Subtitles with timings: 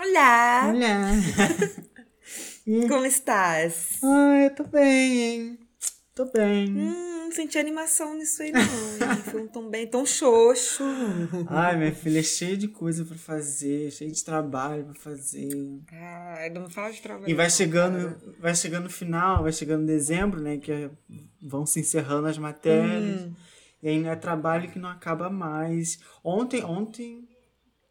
[0.00, 0.72] Olá!
[0.72, 1.10] Olá!
[2.88, 3.98] Como estás?
[4.00, 5.58] Ai, eu tô bem, hein?
[6.14, 6.70] Tô bem.
[6.70, 9.16] Hum, não senti animação nisso aí, não.
[9.24, 10.84] Foi um tom bem tão xoxo.
[11.48, 15.50] Ai, minha filha, é cheia de coisa pra fazer, cheia de trabalho pra fazer.
[15.90, 17.28] Ai, não fala de trabalho.
[17.28, 18.34] E vai não, chegando, cara.
[18.38, 20.58] vai chegando o final, vai chegando dezembro, né?
[20.58, 20.88] Que
[21.42, 23.22] vão se encerrando as matérias.
[23.22, 23.34] Hum.
[23.82, 25.98] E aí é trabalho que não acaba mais.
[26.22, 27.28] Ontem, ontem.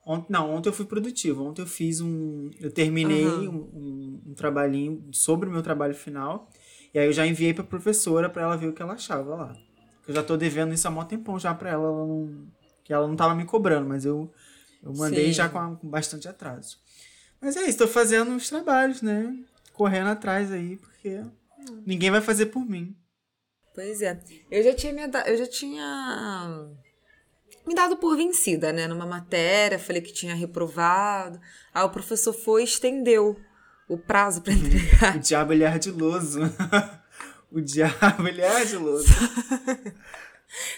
[0.09, 1.43] Ontem, não, ontem eu fui produtivo.
[1.43, 2.49] Ontem eu fiz um.
[2.61, 3.49] Eu terminei Aham.
[3.49, 6.49] um, um, um trabalhinho sobre o meu trabalho final.
[6.93, 9.53] E aí eu já enviei pra professora pra ela ver o que ela achava lá.
[10.07, 11.83] Eu já tô devendo isso há mó tempão já pra ela.
[11.89, 12.47] ela não,
[12.85, 14.31] que ela não tava me cobrando, mas eu,
[14.81, 15.33] eu mandei Sim.
[15.33, 16.77] já com, a- com bastante atraso.
[17.41, 19.37] Mas é isso, tô fazendo os trabalhos, né?
[19.73, 21.21] Correndo atrás aí, porque
[21.85, 22.95] ninguém vai fazer por mim.
[23.75, 24.23] Pois é.
[24.49, 26.71] Eu já tinha eu já tinha
[27.67, 28.87] me dado por vencida, né?
[28.87, 31.39] Numa matéria, falei que tinha reprovado.
[31.73, 33.37] Aí o professor foi e estendeu
[33.89, 35.15] o prazo pra entregar.
[35.15, 36.39] O diabo ele é ardiloso.
[37.51, 39.07] o diabo ele é ardiloso.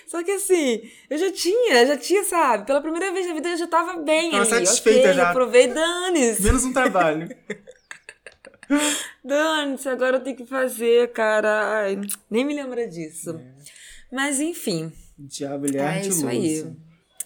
[0.08, 2.66] Só que assim, eu já tinha, já tinha, sabe?
[2.66, 4.50] Pela primeira vez na vida eu já tava bem Tava ali.
[4.66, 5.28] satisfeita ok, já.
[5.28, 6.42] Reprovei, dane-se.
[6.42, 7.30] Menos um trabalho.
[9.24, 11.82] Dane-se, agora eu tenho que fazer, cara.
[11.82, 13.40] Ai, nem me lembra disso.
[14.12, 16.66] Mas enfim, O diabo ele é, é isso aí.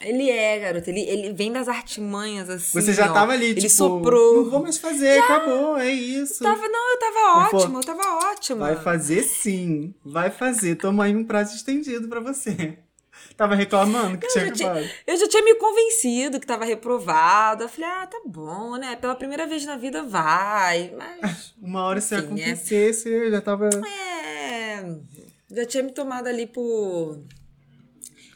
[0.01, 0.89] Ele é, garoto.
[0.89, 2.81] Ele, ele vem das artimanhas, assim.
[2.81, 3.13] Você já ó.
[3.13, 4.43] tava ali, Ele tipo, soprou.
[4.43, 6.43] não vou mais fazer, acabou, é isso.
[6.43, 8.65] Tava, não, eu tava Ele ótima, eu tava ótima.
[8.65, 10.75] Vai fazer sim, vai fazer.
[10.75, 12.77] Toma aí um prazo estendido pra você.
[13.37, 14.91] Tava reclamando que tinha já tinha- acabado.
[15.07, 17.63] Eu já tinha me convencido que tava reprovado.
[17.63, 18.95] Eu falei, ah, tá bom, né?
[18.95, 20.93] Pela primeira vez na vida vai.
[20.95, 22.27] Mas, Uma hora se Enfim, é.
[22.51, 23.69] acontecesse, eu já tava...
[23.87, 24.83] é.
[25.51, 27.17] Já tinha me tomado ali por.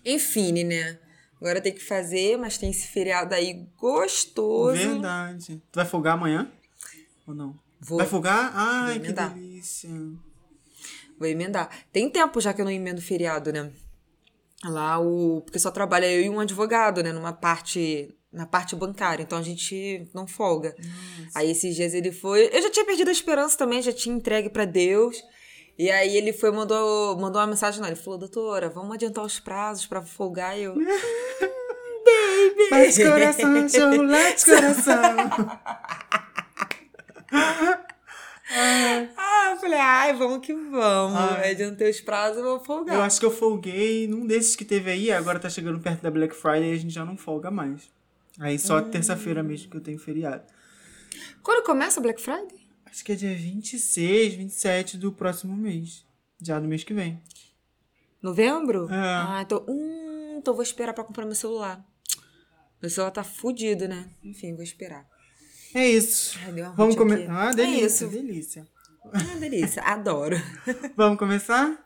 [0.07, 0.97] Enfim, né?
[1.39, 4.77] Agora tem que fazer, mas tem esse feriado aí gostoso.
[4.77, 5.61] Verdade.
[5.71, 6.51] Tu vai folgar amanhã?
[7.27, 7.55] Ou não?
[7.79, 7.97] Vou.
[7.97, 8.51] Vai folgar?
[8.55, 9.89] Ai, que delícia.
[11.19, 11.69] Vou emendar.
[11.91, 13.71] Tem tempo já que eu não emendo feriado, né?
[14.63, 15.41] Lá o.
[15.41, 17.11] Porque só trabalha eu e um advogado, né?
[17.11, 18.13] Numa parte.
[18.31, 19.23] Na parte bancária.
[19.23, 20.75] Então a gente não folga.
[21.35, 22.49] Aí esses dias ele foi.
[22.51, 25.17] Eu já tinha perdido a esperança também, já tinha entregue pra Deus.
[25.77, 27.87] E aí ele foi mandou, mandou uma mensagem lá.
[27.87, 30.57] Ele falou, doutora, vamos adiantar os prazos pra folgar.
[30.57, 30.75] E eu.
[32.71, 35.01] Bate coração, chocolate coração.
[38.49, 41.19] Ah, eu falei, ai, vamos que vamos.
[41.19, 41.51] Ai.
[41.51, 42.95] Adiantei os prazos, eu vou folgar.
[42.95, 46.09] Eu acho que eu folguei num desses que teve aí, agora tá chegando perto da
[46.09, 47.89] Black Friday e a gente já não folga mais.
[48.39, 48.89] Aí só Hum.
[48.89, 50.43] terça-feira mesmo que eu tenho feriado.
[51.43, 52.66] Quando começa o Black Friday?
[52.97, 56.03] Acho que é dia 26, 27 do próximo mês.
[56.41, 57.21] Já do mês que vem.
[58.19, 58.91] Novembro?
[58.91, 58.95] É.
[58.95, 59.63] Ah, então.
[59.69, 61.85] Hum, então vou esperar pra comprar meu celular.
[62.81, 64.09] Meu celular tá fudido, né?
[64.23, 65.07] Enfim, vou esperar.
[65.75, 66.39] É isso.
[66.43, 67.31] Ai, Vamos começar.
[67.31, 68.07] Ah, É delícia, isso.
[68.07, 68.67] delícia.
[69.13, 69.83] Ah, delícia.
[69.83, 70.35] Adoro.
[70.97, 71.77] Vamos começar?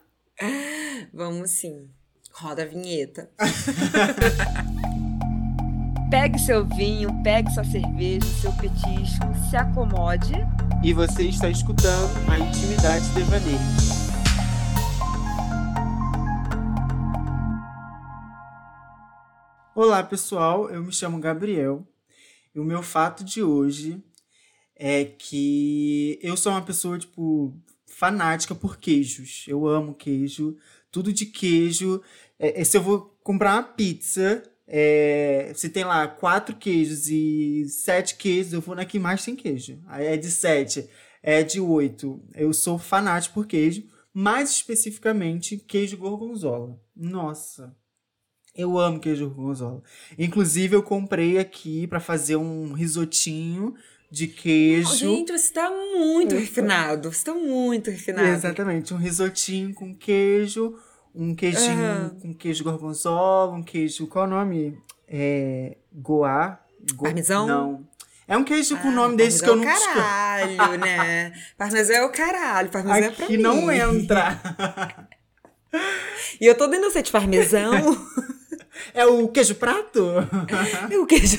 [1.12, 1.90] Vamos sim.
[2.32, 3.30] Roda a vinheta.
[6.12, 10.34] Pegue seu vinho, pegue sua cerveja, seu petisco, se acomode.
[10.84, 13.58] E você está escutando a Intimidade Devaneio.
[19.74, 20.68] Olá, pessoal.
[20.68, 21.88] Eu me chamo Gabriel.
[22.54, 23.98] E o meu fato de hoje
[24.76, 29.46] é que eu sou uma pessoa, tipo, fanática por queijos.
[29.48, 30.58] Eu amo queijo.
[30.90, 32.02] Tudo de queijo.
[32.38, 34.42] É, é, se eu vou comprar uma pizza,
[34.74, 39.36] é, se tem lá quatro queijos e sete queijos, eu vou na que mais tem
[39.36, 39.78] queijo.
[39.86, 40.88] Aí é de sete,
[41.22, 42.22] é de oito.
[42.34, 43.84] Eu sou fanático por queijo.
[44.14, 46.80] Mais especificamente, queijo gorgonzola.
[46.96, 47.76] Nossa,
[48.56, 49.82] eu amo queijo gorgonzola.
[50.18, 53.74] Inclusive, eu comprei aqui pra fazer um risotinho
[54.10, 54.96] de queijo.
[54.96, 57.12] Gente, você tá muito refinado.
[57.12, 58.26] Você tá muito refinado.
[58.26, 60.78] Exatamente, um risotinho com queijo,
[61.14, 62.16] um queijinho Aham.
[62.20, 64.78] com queijo gorgonzola, um queijo, qual é o nome?
[65.08, 66.58] É, goá?
[66.94, 67.46] Go- Parmesão?
[67.46, 67.86] Não.
[68.26, 71.32] É um queijo com o Ah, nome desse que eu não parmesão é caralho, né?
[71.58, 72.70] Parmesão é o caralho.
[72.70, 73.42] Parmesão é pra Aqui mim.
[73.42, 74.40] não entra.
[76.40, 77.10] E eu tô inocente.
[77.10, 77.72] Parmesão.
[78.94, 80.06] É o queijo prato?
[80.90, 81.38] e o queijo.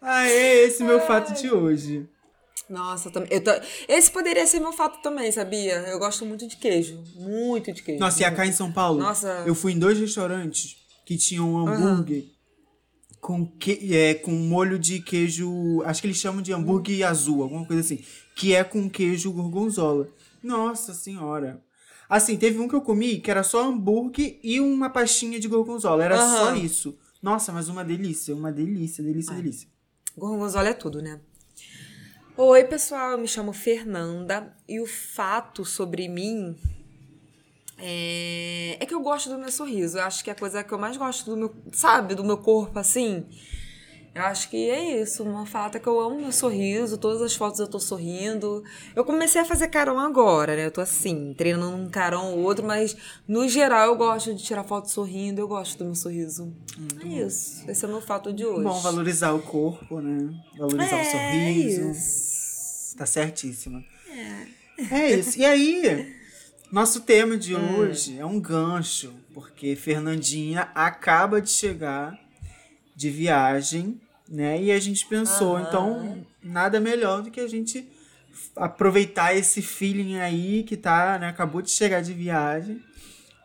[0.00, 2.08] ah, é esse meu fato de hoje.
[2.68, 3.28] Nossa, eu também.
[3.32, 3.50] Eu tô...
[3.88, 5.74] Esse poderia ser meu fato também, sabia?
[5.88, 7.02] Eu gosto muito de queijo.
[7.14, 8.00] Muito de queijo.
[8.00, 9.44] Nossa, e cá em São Paulo, Nossa.
[9.46, 12.24] eu fui em dois restaurantes que tinham um hambúrguer
[13.20, 15.82] com, que, é, com molho de queijo.
[15.84, 18.04] Acho que eles chamam de hambúrguer azul, alguma coisa assim.
[18.34, 20.08] Que é com queijo gorgonzola.
[20.42, 21.62] Nossa senhora.
[22.08, 26.04] Assim, teve um que eu comi que era só hambúrguer e uma pastinha de gorgonzola.
[26.04, 26.58] Era só Aham.
[26.58, 26.96] isso.
[27.20, 29.68] Nossa, mas uma delícia, uma delícia, delícia, delícia.
[30.16, 31.20] Gorgonzola é tudo, né?
[32.38, 36.54] Oi, pessoal, eu me chamo Fernanda e o fato sobre mim
[37.78, 39.96] é, é que eu gosto do meu sorriso.
[39.96, 42.36] Eu acho que é a coisa que eu mais gosto do meu, sabe, do meu
[42.36, 43.24] corpo assim.
[44.16, 47.36] Eu acho que é isso, uma fato é que eu amo meu sorriso, todas as
[47.36, 48.64] fotos eu tô sorrindo.
[48.94, 50.64] Eu comecei a fazer carão agora, né?
[50.64, 52.96] Eu tô assim, treinando um carão ou outro, mas
[53.28, 56.50] no geral eu gosto de tirar foto sorrindo, eu gosto do meu sorriso.
[57.04, 58.62] é isso, esse é o meu fato de hoje.
[58.64, 60.34] Bom, valorizar o corpo, né?
[60.56, 61.90] Valorizar é, o sorriso.
[61.90, 62.96] Isso.
[62.96, 63.84] Tá certíssima.
[64.08, 64.94] É.
[64.94, 65.38] É isso.
[65.38, 66.16] E aí,
[66.72, 67.80] nosso tema de Hum.
[67.80, 72.18] hoje é um gancho, porque Fernandinha acaba de chegar
[72.94, 74.62] de viagem, né?
[74.62, 75.66] E a gente pensou, Aham.
[75.68, 77.88] então, nada melhor do que a gente
[78.54, 81.28] aproveitar esse feeling aí que tá, né?
[81.28, 82.80] Acabou de chegar de viagem.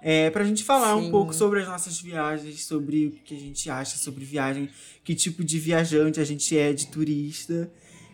[0.03, 1.11] É, pra gente falar um Sim.
[1.11, 4.67] pouco sobre as nossas viagens, sobre o que a gente acha sobre viagem,
[5.03, 7.69] que tipo de viajante a gente é, de turista.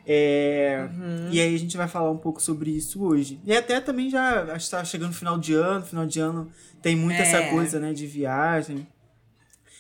[0.06, 1.30] É, Uhum.
[1.32, 3.40] E aí a gente vai falar um pouco sobre isso hoje.
[3.46, 6.50] E até também já acho que tá chegando final de ano, final de ano
[6.82, 7.50] tem muito essa É.
[7.50, 8.88] coisa, né, de viagem.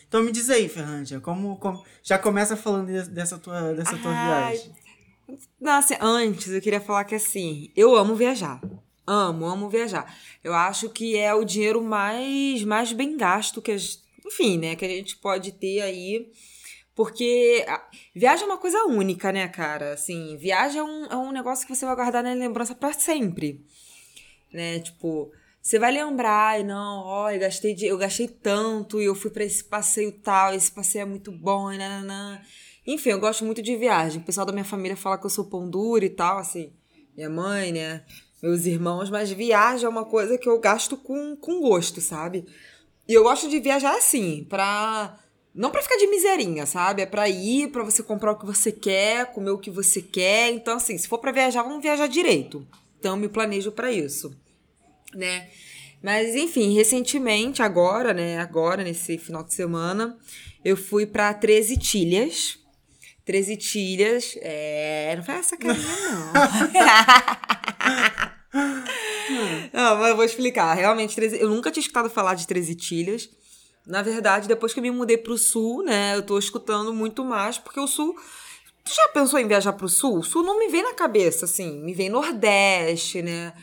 [0.07, 4.11] Então me diz aí, Fernanda, como, como já começa falando de- dessa tua, dessa tua
[4.11, 4.71] viagem.
[5.59, 8.61] Não, assim, antes eu queria falar que assim, eu amo viajar.
[9.05, 10.13] Amo, amo viajar.
[10.43, 14.75] Eu acho que é o dinheiro mais, mais bem gasto que a gente, enfim, né,
[14.75, 16.31] que a gente pode ter aí.
[16.95, 17.65] Porque
[18.15, 19.93] viagem é uma coisa única, né, cara?
[19.93, 23.63] Assim, viagem é um, é um negócio que você vai guardar na lembrança pra sempre.
[24.51, 24.79] Né?
[24.79, 25.31] Tipo,
[25.67, 29.29] você vai lembrar, e não, ó, eu gastei, de- eu gastei tanto e eu fui
[29.29, 32.39] pra esse passeio tal, esse passeio é muito bom, e nananã.
[32.85, 34.21] Enfim, eu gosto muito de viagem.
[34.21, 36.71] O pessoal da minha família fala que eu sou pão duro e tal, assim.
[37.17, 38.05] Minha mãe, né?
[38.41, 42.45] Meus irmãos, mas viagem é uma coisa que eu gasto com, com gosto, sabe?
[43.05, 45.19] E eu gosto de viajar assim, pra.
[45.53, 47.01] Não pra ficar de miserinha, sabe?
[47.01, 50.49] É pra ir, pra você comprar o que você quer, comer o que você quer.
[50.53, 52.65] Então, assim, se for pra viajar, vamos viajar direito.
[52.97, 54.33] Então, eu me planejo pra isso,
[55.13, 55.49] né?
[56.01, 58.39] Mas, enfim, recentemente, agora, né?
[58.39, 60.17] Agora, nesse final de semana,
[60.63, 62.59] eu fui pra 13 Tilhas.
[63.25, 65.13] 13 Tilhas, é.
[65.17, 66.33] Não faz essa carinha, não.
[69.73, 70.73] Não, mas eu vou explicar.
[70.73, 73.29] Realmente, 13 eu nunca tinha escutado falar de 13 Tilhas.
[73.85, 77.57] Na verdade, depois que eu me mudei pro sul, né, eu tô escutando muito mais,
[77.57, 78.15] porque o sul.
[78.83, 80.19] Tu já pensou em viajar pro sul?
[80.19, 81.81] O sul não me vem na cabeça, assim.
[81.81, 83.53] Me vem Nordeste, né?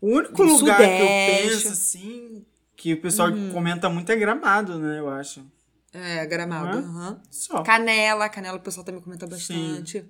[0.00, 1.52] O único do lugar que eu Sudeste.
[1.52, 3.52] penso, assim, que o pessoal Uhum.
[3.52, 4.98] comenta muito é gramado, né?
[4.98, 5.44] Eu acho.
[5.92, 6.78] É, Gramado.
[6.78, 6.80] É?
[6.82, 7.22] aham.
[7.30, 7.62] Só.
[7.62, 10.04] Canela, Canela o pessoal também comenta bastante.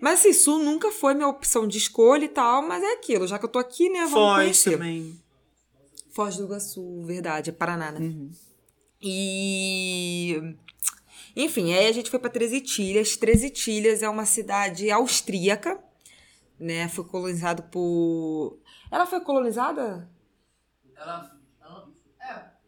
[0.00, 3.38] Mas assim, Sul nunca foi minha opção de escolha e tal, mas é aquilo, já
[3.38, 4.70] que eu tô aqui, né, vamos Foz conhecer.
[4.72, 5.20] também.
[6.12, 8.00] Foz do Iguaçu, verdade, é Paraná, né?
[8.00, 8.30] Uhum.
[9.00, 10.54] E.
[11.36, 13.16] Enfim, aí a gente foi pra Treze Tilhas.
[13.16, 15.78] Treze Tilhas é uma cidade austríaca,
[16.58, 16.88] né?
[16.88, 18.58] Foi colonizado por.
[18.90, 20.10] Ela foi colonizada?
[20.96, 21.30] Ela.
[21.60, 21.88] ela
[22.20, 22.58] é.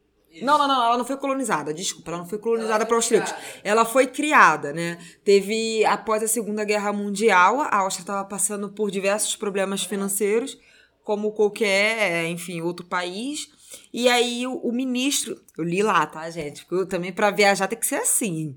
[0.42, 3.34] Não, não, não, ela não foi colonizada, desculpa, ela não foi colonizada foi austríacos.
[3.64, 4.96] Ela foi criada, né?
[5.24, 10.56] Teve, após a Segunda Guerra Mundial, a Áustria estava passando por diversos problemas financeiros,
[11.02, 13.48] como qualquer, enfim, outro país.
[13.92, 16.64] E aí o, o ministro, eu li lá, tá, gente?
[16.64, 18.56] Porque eu, também para viajar tem que ser assim.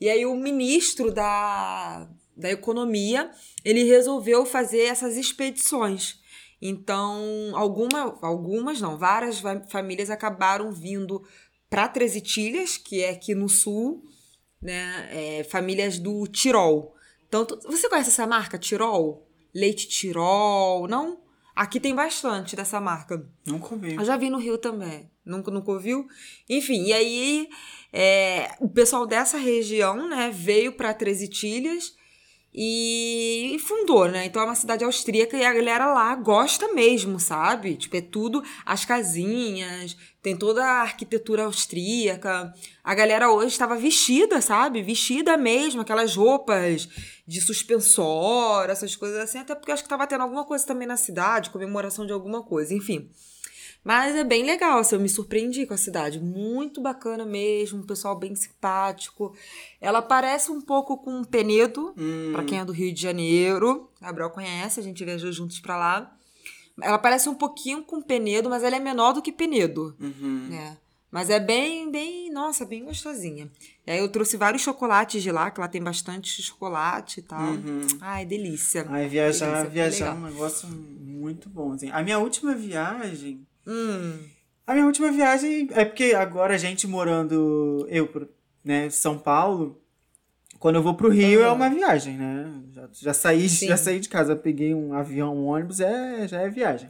[0.00, 2.08] E aí o ministro da,
[2.42, 3.30] da economia,
[3.64, 6.20] ele resolveu fazer essas expedições.
[6.60, 11.22] Então, alguma, algumas, não, várias famílias acabaram vindo
[11.68, 14.04] para Tresitilhas, que é aqui no sul,
[14.60, 15.08] né?
[15.10, 16.94] É, famílias do Tirol.
[17.26, 19.26] Então, você conhece essa marca Tirol?
[19.54, 21.20] Leite Tirol, não?
[21.54, 23.26] Aqui tem bastante dessa marca.
[23.44, 23.94] Nunca vi.
[23.94, 25.10] Eu já vi no Rio também.
[25.24, 26.06] Nunca, nunca ouviu?
[26.48, 27.48] Enfim, e aí
[27.92, 31.94] é, o pessoal dessa região, né, veio para Treze Tilhas
[32.54, 34.26] e, fundou, né?
[34.26, 37.76] Então é uma cidade austríaca e a galera lá gosta mesmo, sabe?
[37.76, 42.52] Tipo, é tudo, as casinhas, tem toda a arquitetura austríaca.
[42.84, 44.82] A galera hoje estava vestida, sabe?
[44.82, 46.88] Vestida mesmo, aquelas roupas
[47.26, 50.96] de suspensório, essas coisas assim, até porque acho que tava tendo alguma coisa também na
[50.98, 53.10] cidade, comemoração de alguma coisa, enfim.
[53.84, 56.20] Mas é bem legal, assim, eu me surpreendi com a cidade.
[56.20, 59.34] Muito bacana mesmo, um pessoal bem simpático.
[59.80, 63.90] Ela parece um pouco com Penedo, Hum, pra quem é do Rio de Janeiro.
[64.00, 66.16] Gabriel conhece, a gente viajou juntos pra lá.
[66.80, 70.46] Ela parece um pouquinho com Penedo, mas ela é menor do que Penedo, uhum.
[70.48, 70.76] né?
[71.10, 73.50] Mas é bem, bem, nossa, bem gostosinha.
[73.86, 77.50] E aí eu trouxe vários chocolates de lá, que lá tem bastante chocolate e tal.
[77.50, 77.86] Uhum.
[78.00, 78.86] Ai, delícia.
[78.88, 81.72] Ai, viajar, Delícia, viajar é um negócio muito bom.
[81.72, 81.90] Assim.
[81.90, 83.46] A minha última viagem.
[83.66, 84.18] Hum,
[84.66, 87.86] A minha última viagem é porque agora a gente morando.
[87.88, 88.08] Eu,
[88.64, 89.78] né, São Paulo.
[90.58, 92.62] Quando eu vou pro Rio é uma viagem, né?
[92.72, 93.66] Já, já, saí, Sim.
[93.66, 96.88] já saí de casa, peguei um avião, um ônibus, é, já é viagem.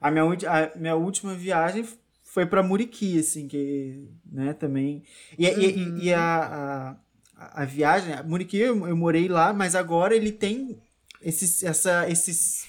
[0.00, 1.84] A minha, a minha última viagem
[2.22, 5.02] foi pra Muriqui, assim, que, né, também.
[5.36, 6.96] E, e- e- e a,
[7.36, 10.78] a, a viagem, a Muriqui eu, eu morei lá, mas agora ele tem
[11.20, 12.66] esses, essa, esses,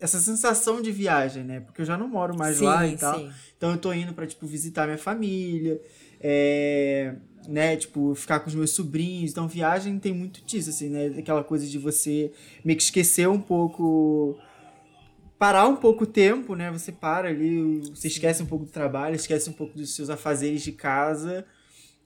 [0.00, 1.60] essa sensação de viagem, né?
[1.60, 3.18] Porque eu já não moro mais sim, lá e tal.
[3.18, 3.30] sim.
[3.56, 5.80] Então eu tô indo pra, tipo, visitar minha família,
[6.18, 7.14] é,
[7.46, 9.30] né, tipo, ficar com os meus sobrinhos.
[9.30, 11.18] Então viagem tem muito disso, assim, né?
[11.18, 12.32] Aquela coisa de você
[12.64, 14.38] meio que esquecer um pouco.
[15.38, 16.70] Parar um pouco o tempo, né?
[16.70, 20.62] Você para ali, você esquece um pouco do trabalho, esquece um pouco dos seus afazeres
[20.62, 21.46] de casa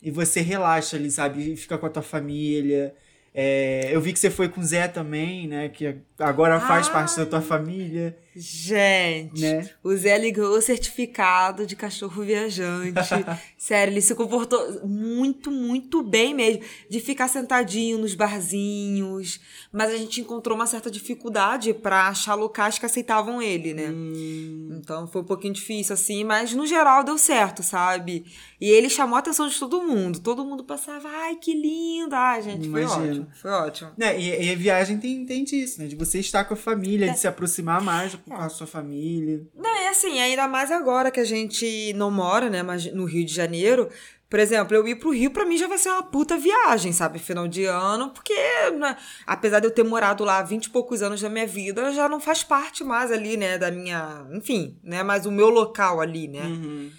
[0.03, 1.53] e você relaxa ali, sabe?
[1.53, 2.95] E Fica com a tua família.
[3.35, 5.69] É, eu vi que você foi com o Zé também, né?
[5.69, 6.93] Que agora faz Ah.
[6.93, 9.71] parte da tua família, Gente, né?
[9.83, 12.95] o Zé ligou o certificado de cachorro viajante.
[13.57, 16.63] Sério, ele se comportou muito, muito bem mesmo.
[16.91, 19.41] De ficar sentadinho nos barzinhos.
[19.73, 23.89] Mas a gente encontrou uma certa dificuldade pra achar locais que aceitavam ele, né?
[23.89, 24.79] Hum.
[24.81, 28.25] Então foi um pouquinho difícil, assim, mas no geral deu certo, sabe?
[28.61, 30.19] E ele chamou a atenção de todo mundo.
[30.19, 32.15] Todo mundo passava, ai, que lindo.
[32.15, 33.29] Ai, gente, foi ótimo.
[33.35, 33.91] Foi ótimo.
[33.97, 35.87] Né, e, e a viagem tem, tem disso, né?
[35.87, 39.47] De você estar com a família, de se aproximar mais com a sua família.
[39.55, 43.25] Não, é assim, ainda mais agora que a gente não mora, né, mas no Rio
[43.25, 43.89] de Janeiro.
[44.29, 47.21] Por exemplo, eu ir pro Rio, pra mim já vai ser uma puta viagem, sabe?
[47.21, 48.35] Final de ano, porque,
[48.79, 52.09] né, apesar de eu ter morado lá 20 e poucos anos da minha vida, já
[52.09, 54.27] não faz parte mais ali, né, da minha.
[54.33, 56.43] Enfim, né, mas o meu local ali, né?
[56.47, 56.91] Uhum.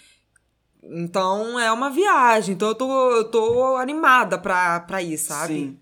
[0.87, 2.53] Então é uma viagem.
[2.55, 5.53] Então eu tô, eu tô animada pra, pra ir, sabe?
[5.53, 5.79] Sim.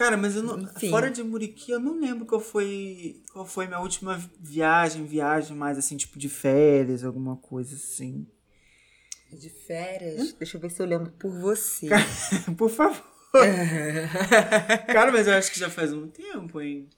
[0.00, 0.88] Cara, mas eu não, Enfim.
[0.88, 5.76] fora de Muriqui, eu não lembro qual foi qual foi minha última viagem, viagem mais
[5.76, 8.26] assim, tipo de férias, alguma coisa assim.
[9.30, 10.32] De férias?
[10.32, 11.88] Deixa eu ver se eu lembro por você.
[12.56, 13.04] Por favor.
[14.90, 16.88] Cara, mas eu acho que já faz um tempo, hein?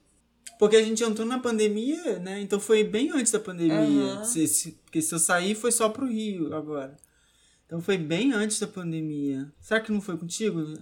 [0.57, 2.39] Porque a gente entrou na pandemia, né?
[2.39, 4.13] Então foi bem antes da pandemia.
[4.13, 4.23] Aham.
[4.23, 6.95] Se, se- porque se eu sair foi só pro Rio agora.
[7.65, 9.51] Então foi bem antes da pandemia.
[9.59, 10.73] Será que não foi contigo?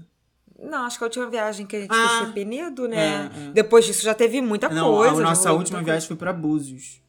[0.61, 2.07] Não, acho que a última viagem que a gente Ah.
[2.07, 3.31] fez foi Penedo, né?
[3.35, 3.51] É, é.
[3.51, 5.15] Depois disso já teve muita Não, coisa.
[5.15, 7.01] a nossa última muita viagem foi pra Búzios.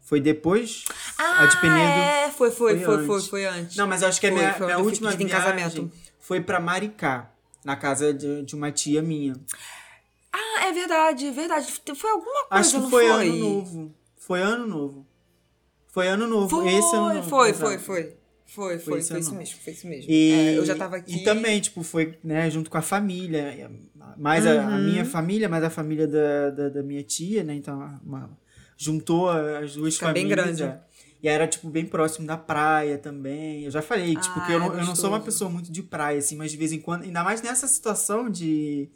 [0.00, 0.84] Foi depois?
[1.18, 1.78] Ah, a de Penedo.
[1.80, 3.26] é, foi, foi, foi foi, foi, antes.
[3.28, 3.76] foi, antes.
[3.76, 5.90] Não, mas acho que a Foi, minha, foi minha eu última viagem casamento.
[6.20, 7.30] foi pra Maricá,
[7.64, 9.34] na casa de, de uma tia minha.
[10.32, 11.72] Ah, é verdade, é verdade.
[11.96, 13.28] Foi alguma coisa, Acho que foi, foi?
[13.28, 13.94] ano novo.
[14.16, 15.06] Foi ano novo.
[15.88, 16.48] Foi ano novo.
[16.48, 17.28] Foi, esse ano novo.
[17.30, 17.78] foi, exato.
[17.80, 18.16] foi,
[18.54, 18.78] foi.
[18.78, 20.10] Foi, foi, foi, isso mesmo, foi isso mesmo.
[20.10, 21.16] E, É, eu já tava aqui.
[21.16, 23.70] E também, tipo, foi, né, junto com a família.
[24.16, 24.84] Mais a, a Uhum.
[24.84, 27.54] minha família, mais a família da, da, da minha tia, né?
[27.54, 28.30] Então, uma-
[28.76, 30.58] juntou as duas Fica bem famílias.
[30.58, 30.62] grande.
[30.64, 30.80] é.
[31.22, 33.64] E era, tipo, bem próximo da praia também.
[33.64, 35.70] Eu já falei, tipo, Ah, que eu não, é eu não sou uma pessoa muito
[35.70, 38.88] de praia, assim, mas de vez em quando, ainda mais nessa situação de,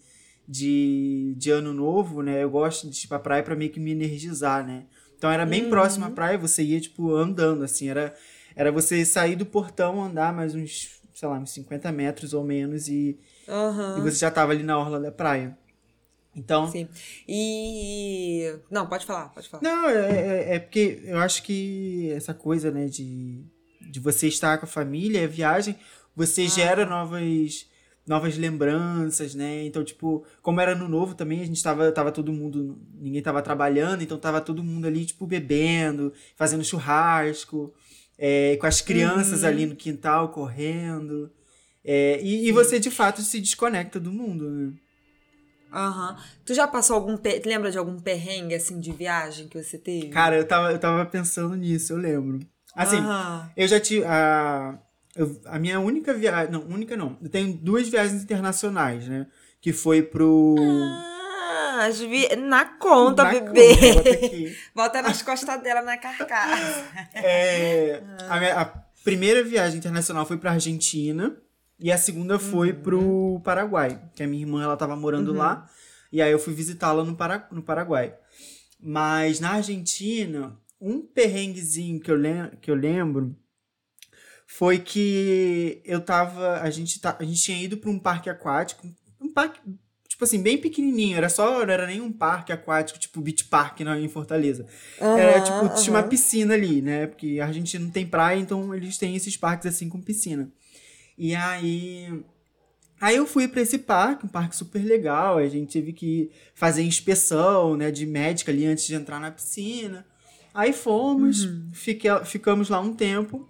[0.49, 2.43] de, de ano novo, né?
[2.43, 4.85] Eu gosto de ir pra praia pra meio que me energizar, né?
[5.17, 5.71] Então era bem Uhum.
[5.71, 8.15] próximo à praia, você ia, tipo, andando, assim, era,
[8.57, 12.89] era você sair do portão, andar mais uns, sei lá, uns 50 metros ou menos
[12.89, 13.99] e, Aham.
[13.99, 15.57] e você já tava ali na orla da praia.
[16.35, 16.89] Então, Sim.
[17.27, 18.59] E.
[18.71, 19.63] Não, pode falar, pode falar.
[19.63, 23.43] não, é, é, é porque eu acho que essa coisa, né, de,
[23.91, 25.77] de você estar com a família, a viagem,
[26.15, 26.49] você Ah.
[26.49, 27.67] gera novas
[28.07, 29.65] novas lembranças, né?
[29.65, 33.43] Então, tipo, como era no novo também, a gente tava, tava todo mundo, ninguém tava
[33.43, 37.75] trabalhando, então tava todo mundo ali, tipo, bebendo, fazendo churrasco,
[38.19, 39.49] é, com as crianças Uhum.
[39.49, 41.31] ali no quintal, correndo.
[41.85, 44.73] É, e, e você, de fato, se desconecta do mundo, né?
[45.73, 46.17] Aham.
[46.45, 47.17] Tu já passou algum.
[47.17, 50.09] per- Tu lembra de algum perrengue, assim, de viagem que você teve?
[50.09, 52.39] Cara, eu tava, eu tava pensando nisso, eu lembro.
[52.75, 53.51] Assim, Aham.
[53.57, 54.05] Eu já tive.
[54.05, 54.79] A,
[55.15, 56.53] eu- a minha única viagem.
[56.53, 57.19] Não, única não.
[57.23, 59.27] Eu tenho duas viagens internacionais, né?
[59.61, 60.55] Que foi pro.
[60.59, 61.16] Ah,
[62.39, 63.75] na conta, Na bebê.
[63.77, 64.11] conta,
[64.75, 66.85] bota nas costas dela na carcaça.
[67.15, 68.65] É, a, minha- a
[69.05, 71.37] primeira viagem internacional foi pra Argentina.
[71.79, 72.81] E a segunda foi Uhum.
[72.81, 74.01] pro Paraguai.
[74.15, 75.69] Que a minha irmã, ela tava morando lá.
[76.11, 78.15] E aí eu fui visitá-la no, Para, no Paraguai.
[78.81, 83.37] Mas na Argentina, um perrenguezinho que eu, lem que eu lembro
[84.47, 86.61] foi que eu tava.
[86.63, 88.87] A gente, tá, a gente tinha ido pra um parque aquático.
[89.21, 89.61] Um parque,
[90.17, 91.17] tipo assim, bem pequenininho.
[91.17, 91.65] Era só.
[91.67, 94.65] Não era nem um parque aquático, tipo Beach Park na, em Fortaleza.
[95.19, 97.07] Era tipo, tinha uma piscina ali, né?
[97.07, 100.51] Porque a Argentina não tem praia, então eles têm esses parques assim com piscina.
[101.19, 102.09] E aí.
[102.99, 105.37] Aí eu fui pra esse parque, um parque super legal.
[105.37, 110.07] A gente teve que fazer inspeção, né, de médica ali antes de entrar na piscina.
[110.55, 111.45] Aí fomos,
[111.75, 113.47] fique- ficamos lá um tempo.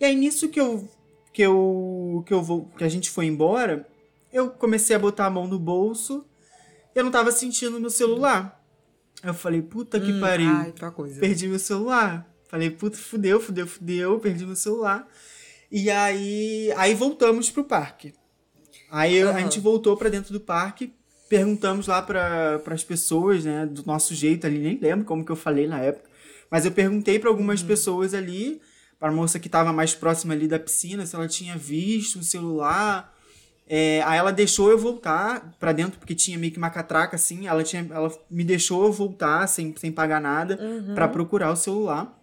[0.00, 0.88] E aí nisso que eu
[1.32, 3.86] que eu que eu vou que a gente foi embora,
[4.32, 6.24] eu comecei a botar a mão no bolso
[6.94, 8.60] eu não tava sentindo meu celular.
[9.22, 10.48] Eu falei, puta que Hum, pariu.
[10.48, 11.20] Ai, coisa.
[11.20, 12.28] Perdi meu celular.
[12.48, 15.06] Falei, puta, fudeu, fudeu, fudeu, perdi meu celular.
[15.70, 18.14] E aí, aí voltamos pro parque.
[18.90, 20.92] Aí eu- a gente voltou pra dentro do parque,
[21.28, 25.36] perguntamos lá para as pessoas, né, do nosso jeito ali, nem lembro como que eu
[25.36, 26.08] falei na época,
[26.50, 28.60] mas eu perguntei pra algumas pessoas ali,
[28.98, 33.14] pra moça que tava mais próxima ali da piscina, se ela tinha visto um celular.
[33.68, 37.46] É, aí ela deixou eu voltar pra dentro, porque tinha meio que uma catraca assim.
[37.46, 40.58] Ela, tinha, ela me deixou eu voltar sem, sem pagar nada
[40.94, 42.18] pra procurar o celular.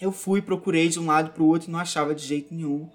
[0.00, 2.90] Eu fui, procurei de um lado pro outro e não achava de jeito nenhum.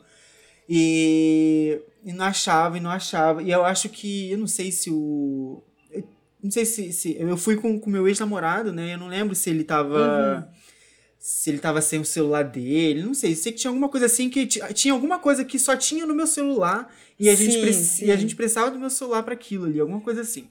[0.67, 3.41] E, e não achava, e não achava.
[3.41, 5.63] E eu acho que, eu não sei se o.
[6.43, 6.93] não sei se.
[6.93, 8.93] se eu fui com o meu ex-namorado, né?
[8.93, 10.47] Eu não lembro se ele tava.
[11.19, 13.35] Se ele tava sem o celular dele, não sei.
[13.35, 14.47] Sei que tinha alguma coisa assim que.
[14.47, 18.05] ti- Tinha alguma coisa que só tinha no meu celular e a, gente, Sim, sim.
[18.05, 20.47] e a gente precisava do meu celular pra aquilo ali, alguma coisa assim.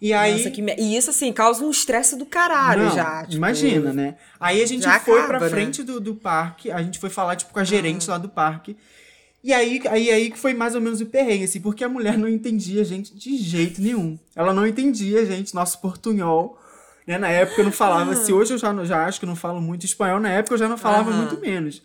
[0.00, 0.32] E aí.
[0.38, 3.22] Nossa, que me- E isso, assim, causa um estresse do caralho Não, já.
[3.22, 4.16] tipo, Imagina, né?
[4.40, 5.48] Aí a gente foi acaba, pra né?
[5.48, 8.76] frente do, do parque, a gente foi falar, tipo, com a gerente lá do parque.
[9.44, 12.18] E aí, aí, aí que foi mais ou menos o perrengue, assim, porque a mulher
[12.18, 14.18] não entendia a gente de jeito nenhum.
[14.36, 16.59] Ela não entendia a gente, nosso portunhol.
[17.10, 17.18] Né?
[17.18, 19.84] Na época eu não falava, se hoje eu já, já acho que não falo muito
[19.84, 21.22] espanhol, na época eu já não falava Aham.
[21.22, 21.82] muito menos.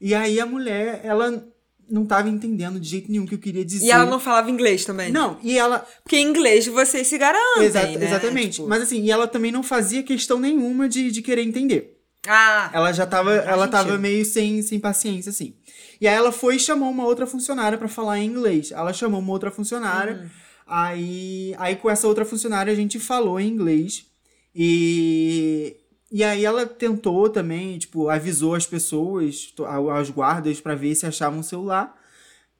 [0.00, 1.44] E aí a mulher, ela
[1.90, 3.86] não tava entendendo de jeito nenhum o que eu queria dizer.
[3.86, 5.10] E ela não falava inglês também?
[5.10, 8.04] Não, e ela, Porque em inglês vocês se garantem, Exa- né?
[8.04, 8.56] exatamente.
[8.58, 11.96] Tipo, Mas assim, e ela também não fazia questão nenhuma de, de querer entender.
[12.28, 15.54] Ah, Ela já tava, ela tava meio sem, sem paciência, assim.
[16.00, 18.70] E aí ela foi e chamou uma outra funcionária pra falar em inglês.
[18.70, 20.20] Ela chamou uma outra funcionária.
[20.22, 20.28] Hum.
[20.66, 24.04] Aí, aí com essa outra funcionária a gente falou em inglês.
[24.54, 25.76] E,
[26.10, 29.52] e aí ela tentou também, tipo, avisou as pessoas,
[29.88, 31.96] aos guardas pra ver se achavam o celular.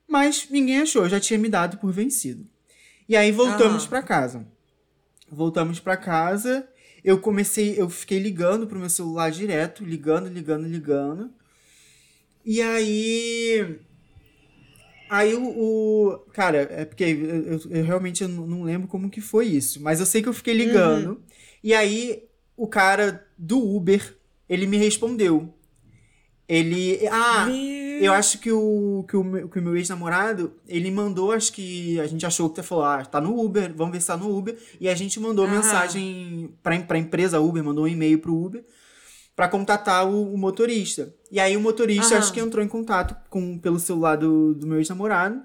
[0.09, 2.47] Mas ninguém achou, já tinha me dado por vencido.
[3.09, 3.89] E aí voltamos Aham.
[3.91, 4.47] pra casa.
[5.31, 6.67] Voltamos pra casa.
[7.03, 11.31] Eu comecei, eu fiquei ligando pro meu celular direto, ligando, ligando, ligando.
[12.45, 13.79] E aí.
[15.09, 15.45] Aí o.
[15.49, 19.81] o- cara, é porque eu, eu- eu realmente não não lembro como que foi isso.
[19.83, 21.21] Mas eu sei que eu fiquei ligando.
[21.63, 22.25] E aí
[22.57, 24.17] o cara do Uber,
[24.49, 25.53] ele me respondeu.
[26.49, 27.07] Ele.
[27.09, 27.47] Ah!
[27.47, 27.81] meu...
[28.01, 32.01] Eu acho que o, que o, meu- que o meu ex-namorado, ele mandou, acho que
[32.01, 34.35] a gente achou que você falou, ah, tá no Uber, vamos ver se tá no
[34.35, 34.57] Uber.
[34.81, 35.57] E a gente mandou Aham.
[35.57, 38.65] mensagem pra, pra empresa Uber, mandou um e-mail pro Uber
[39.37, 41.15] pra contatar o, o motorista.
[41.31, 42.19] E aí o motorista, Aham.
[42.19, 45.43] acho que entrou em contato com, pelo celular do, do meu ex-namorado.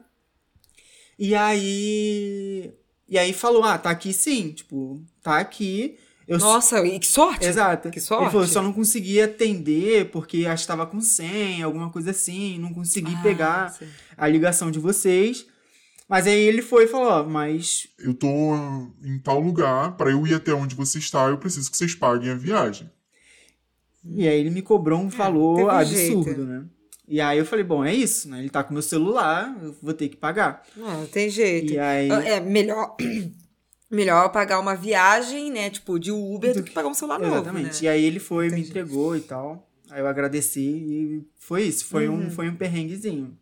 [1.20, 2.74] E aí.
[3.08, 5.98] E aí falou, ah, tá aqui sim, tipo, tá aqui.
[6.28, 7.46] Eu Nossa, e que sorte!
[7.46, 7.90] Exato.
[7.92, 8.48] Que Ele falou, sorte.
[8.48, 12.74] eu só não consegui atender porque acho que estava com senha, alguma coisa assim, não
[12.74, 13.86] consegui Ah, pegar sim.
[14.18, 15.46] a ligação de vocês.
[16.10, 18.28] Mas aí ele foi e falou, ó, mas Eu tô
[19.04, 22.30] em tal lugar, pra eu ir até onde você está, eu preciso que vocês paguem
[22.30, 22.90] a viagem.
[24.04, 26.42] e aí ele me cobrou um valor É, absurdo, jeito.
[26.44, 26.66] né?
[27.08, 28.40] E aí eu falei, bom, é isso, né?
[28.40, 30.64] Ele tá com meu celular, eu vou ter que pagar.
[30.76, 31.74] Não, não tem jeito.
[31.74, 32.96] E aí É melhor...
[33.90, 35.70] Melhor pagar uma viagem, né?
[35.70, 37.66] Tipo, de Uber do que pagar um celular novo, Exatamente.
[37.66, 37.80] né?
[37.84, 38.70] E aí ele foi, me Entendi.
[38.70, 39.70] entregou e tal.
[39.92, 42.26] Aí eu agradeci e foi isso, foi Uhum.
[42.26, 43.38] um foi um perrenguezinho.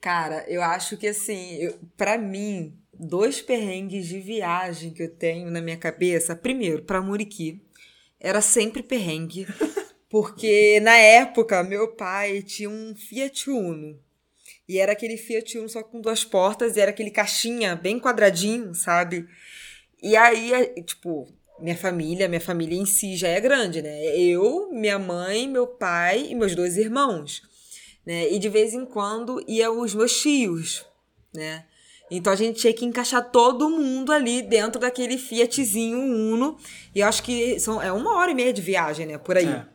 [0.00, 5.60] Cara, eu acho que assim, para mim, dois perrengues de viagem que eu tenho na
[5.60, 6.34] minha cabeça.
[6.34, 7.62] Primeiro, pra Muriqui,
[8.20, 9.46] era sempre perrengue,
[10.10, 13.98] porque na época meu pai tinha um Fiat Uno.
[14.68, 18.74] E era aquele Fiat Uno só com duas portas, e era aquele caixinha bem quadradinho,
[18.74, 19.26] sabe?
[20.06, 21.26] E aí, é, tipo,
[21.58, 24.16] minha família, minha família em si já é grande, né?
[24.16, 27.42] Eu, minha mãe, meu pai e meus dois irmãos
[28.06, 28.32] né?
[28.32, 30.86] E de vez em quando iam os meus tios,
[31.34, 31.64] né?
[32.08, 36.56] Então a gente tinha que encaixar todo mundo ali dentro daquele Fiatzinho Uno.
[36.94, 39.18] E eu acho que são, é uma hora e meia de viagem, né?
[39.18, 39.48] Por aí.
[39.48, 39.66] É.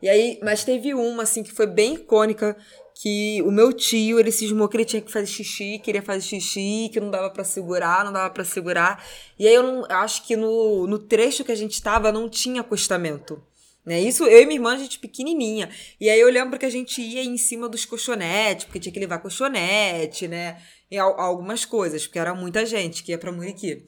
[0.00, 2.56] E aí, mas teve uma, assim, que foi bem icônica,
[2.98, 6.88] que o meu tio, ele cismou que ele tinha que fazer xixi, queria fazer xixi,
[6.90, 9.04] que não dava pra segurar, não dava pra segurar.
[9.38, 12.62] E aí eu não, acho que no, no trecho que a gente tava não tinha
[12.62, 13.42] acostamento.
[13.84, 14.00] Né?
[14.00, 15.68] Isso, eu e minha irmã, a gente pequenininha.
[16.00, 18.98] E aí eu lembro que a gente ia em cima dos colchonetes, porque tinha que
[18.98, 20.60] levar colchonete, né?
[20.90, 23.84] E al- algumas coisas, porque era muita gente que ia pra Muriqui.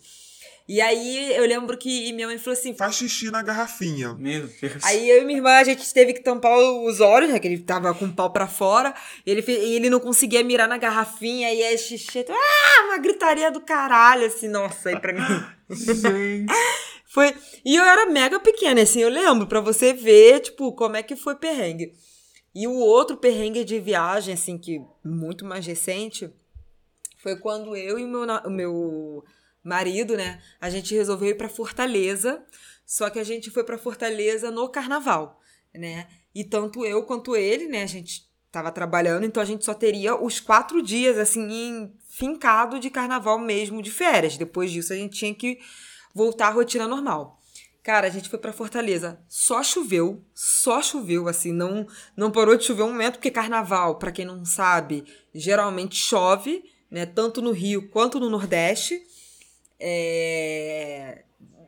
[0.69, 4.13] E aí eu lembro que minha mãe falou assim: Faz xixi na garrafinha.
[4.19, 4.85] Meu Deus.
[4.85, 7.39] Aí eu e minha irmã, a gente teve que tampar os olhos, né?
[7.39, 8.95] Que ele tava com o pau pra fora.
[9.25, 11.51] E ele, fe- e ele não conseguia mirar na garrafinha.
[11.55, 12.27] E aí xixi.
[12.29, 15.21] Ah, uma gritaria do caralho, assim, nossa, aí pra mim.
[15.75, 16.53] Gente.
[17.07, 17.35] Foi.
[17.65, 21.17] E eu era mega pequena, assim, eu lembro, pra você ver, tipo, como é que
[21.17, 21.95] foi perrengue.
[22.55, 26.31] E o outro perrengue de viagem, assim, que muito mais recente,
[27.23, 29.25] foi quando eu e o meu, o meu
[29.69, 32.43] marido, né, a gente resolveu ir pra Fortaleza,
[32.87, 35.41] só que a gente foi pra Fortaleza no carnaval,
[35.75, 36.09] né?
[36.35, 40.17] E tanto eu quanto ele, né, a gente tava trabalhando, então a gente só teria
[40.17, 44.37] os quatro dias, assim, fincado de carnaval mesmo, de férias.
[44.37, 45.59] Depois disso, a gente tinha que
[46.15, 47.39] voltar à rotina normal.
[47.83, 49.21] Cara, a gente foi pra Fortaleza.
[49.29, 54.13] Só choveu, só choveu, assim, não não parou de chover um momento, porque carnaval, pra
[54.13, 55.05] quem não sabe,
[55.35, 57.07] geralmente chove, né?
[57.07, 59.01] Tanto no Rio quanto no Nordeste.
[59.81, 61.23] É,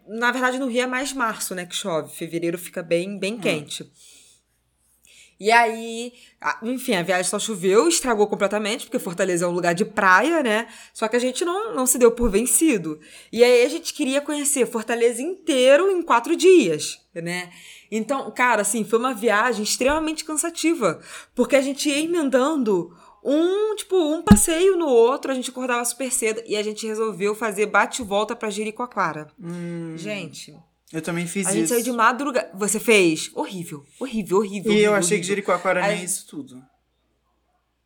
[0.09, 1.65] Na verdade, no Rio é mais março, né?
[1.67, 2.15] Que chove.
[2.15, 3.91] Fevereiro fica bem, bem quente.
[5.39, 6.13] E aí,
[6.63, 10.69] enfim, a viagem só choveu, estragou completamente, porque Fortaleza é um lugar de praia, né?
[10.93, 13.01] Só que a gente não, não se deu por vencido.
[13.33, 17.51] E aí a gente queria conhecer Fortaleza inteiro em quatro dias, né?
[17.91, 21.01] Então, cara, assim, foi uma viagem extremamente cansativa,
[21.35, 26.11] porque a gente ia emendando um, tipo, um passeio no outro, a gente acordava super
[26.13, 29.29] cedo e a gente resolveu fazer bate e volta pra Jericoacoara.
[29.97, 30.57] Gente,
[30.93, 31.75] Eu também fiz a gente isso.
[31.75, 32.51] saiu de madrugada.
[32.55, 33.31] Você fez?
[33.35, 34.73] Horrível, horrível, horrível.
[34.73, 35.29] E eu horrível, achei que horrível.
[35.29, 36.63] Jericoacoara nem Aí- é isso tudo.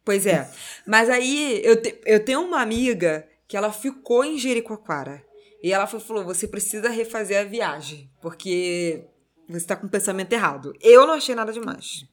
[0.05, 0.51] Pois é.
[0.87, 5.25] Mas aí eu, te- eu tenho uma amiga que ela ficou em Jericoacoara.
[5.63, 9.05] E ela foi- falou: você precisa refazer a viagem, porque
[9.49, 10.75] você tá com o pensamento errado.
[10.83, 12.05] Eu não achei nada demais.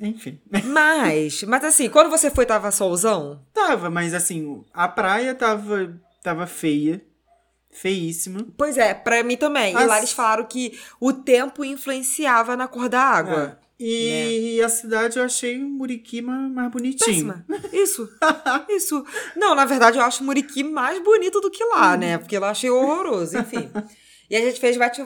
[0.00, 0.40] Enfim.
[0.64, 3.44] Mas, mas assim, quando você foi, tava solzão?
[3.52, 7.04] Tava, mas assim, a praia tava, tava feia.
[7.72, 8.44] Feíssima.
[8.56, 9.76] Pois é, pra mim também.
[9.76, 13.58] As- E lá eles falaram que o tempo influenciava na cor da água.
[13.60, 13.70] É.
[13.82, 17.32] E a cidade eu achei o Muriqui ma- mais bonitinho.
[17.32, 17.46] Péssima.
[17.72, 18.08] Isso.
[18.68, 19.04] Isso.
[19.36, 22.18] Não, na verdade, eu acho Muriqui mais bonito do que lá, né?
[22.18, 23.70] Porque lá eu achei horroroso, enfim.
[24.28, 25.00] e a gente fez bate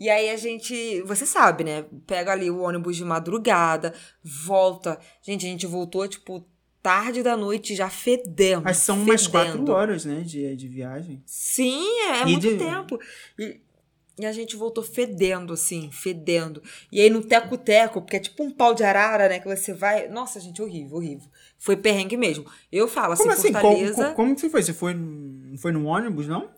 [0.00, 1.84] e aí a gente, você sabe, né?
[2.06, 3.92] Pega ali o ônibus de madrugada,
[4.24, 4.98] volta.
[5.22, 6.42] Gente, a gente voltou, tipo,
[6.82, 8.64] tarde da noite, já fedendo.
[8.64, 9.58] Mas são umas fedendo.
[9.58, 11.22] quatro horas, né, de, de viagem.
[11.26, 12.98] Sim, é, é muito de- tempo.
[13.38, 13.60] E,
[14.18, 16.62] e a gente voltou fedendo, assim, fedendo.
[16.90, 19.38] E aí no teco-teco, porque é tipo um pau de arara, né?
[19.38, 20.08] Que você vai.
[20.08, 21.28] Nossa, gente, horrível, horrível.
[21.58, 22.46] Foi perrengue mesmo.
[22.72, 23.52] Eu falo assim, Como assim?
[23.52, 23.94] Fortaleza.
[24.02, 24.62] como, como que você foi?
[24.62, 24.94] Você foi,
[25.58, 26.48] foi num ônibus, não?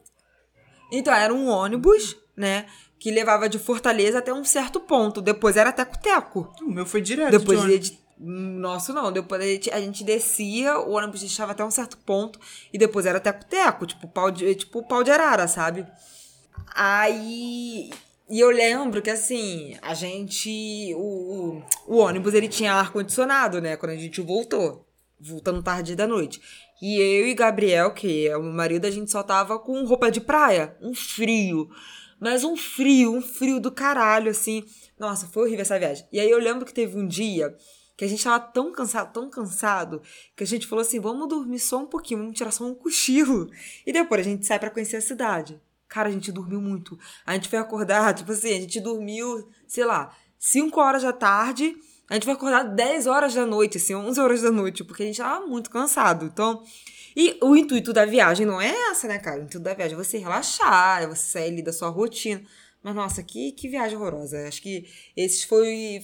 [0.92, 2.66] Então, era um ônibus, né?
[3.02, 5.20] Que levava de Fortaleza até um certo ponto.
[5.20, 6.54] Depois era teco-teco.
[6.62, 7.98] O meu foi direto Depois de ia de...
[8.16, 12.38] Nosso não, depois a gente, a gente descia, o ônibus deixava até um certo ponto,
[12.72, 15.84] e depois era teco-teco, tipo pau de, tipo pau de arara, sabe?
[16.72, 17.90] Aí.
[18.30, 20.94] E eu lembro que assim, a gente.
[20.94, 23.76] O, o, o ônibus ele tinha ar-condicionado, né?
[23.76, 24.86] Quando a gente voltou.
[25.18, 26.40] Voltando tarde da noite.
[26.80, 30.08] E eu e Gabriel, que é o meu marido, a gente só tava com roupa
[30.08, 30.76] de praia.
[30.80, 31.68] Um frio.
[32.22, 34.64] Mas um frio, um frio do caralho, assim.
[34.96, 36.06] Nossa, foi horrível essa viagem.
[36.12, 37.52] E aí eu lembro que teve um dia
[37.96, 40.00] que a gente tava tão cansado, tão cansado,
[40.36, 43.50] que a gente falou assim: vamos dormir só um pouquinho, vamos tirar só um cochilo.
[43.84, 45.60] E depois a gente sai pra conhecer a cidade.
[45.88, 46.96] Cara, a gente dormiu muito.
[47.26, 51.74] A gente foi acordar, tipo assim, a gente dormiu, sei lá, 5 horas da tarde.
[52.08, 55.06] A gente vai acordar 10 horas da noite, assim, 11 horas da noite, porque a
[55.06, 56.26] gente tava muito cansado.
[56.26, 56.62] Então,
[57.16, 59.40] e o intuito da viagem não é essa, né, cara?
[59.40, 62.42] O intuito da viagem é você relaxar, é você sair ali da sua rotina.
[62.82, 64.46] Mas, nossa, que, que viagem horrorosa.
[64.48, 66.02] Acho que esses foi.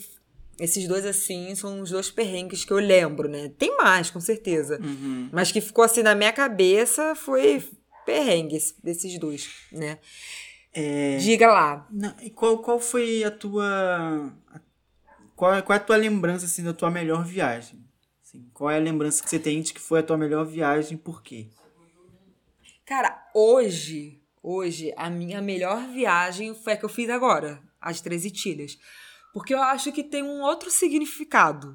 [0.60, 3.52] Esses dois, assim, são os dois perrengues que eu lembro, né?
[3.56, 4.80] Tem mais, com certeza.
[4.82, 5.28] Uhum.
[5.32, 7.64] Mas que ficou assim na minha cabeça foi
[8.04, 9.98] perrengues desses dois, né?
[10.72, 11.86] É, Diga lá.
[11.90, 14.32] não, e qual, qual foi a tua.
[15.36, 17.87] Qual, qual é a tua lembrança, assim, da tua melhor viagem?
[18.28, 20.98] Assim, qual é a lembrança que você tem de que foi a tua melhor viagem
[20.98, 21.48] e por quê?
[22.84, 28.30] Cara, hoje, hoje, a minha melhor viagem foi a que eu fiz agora, as 13
[28.30, 28.78] Tilhas.
[29.32, 31.74] Porque eu acho que tem um outro significado,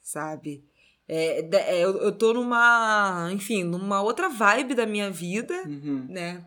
[0.00, 0.64] sabe?
[1.06, 6.06] É, é, eu, eu tô numa, enfim, numa outra vibe da minha vida, Uhum.
[6.08, 6.44] né?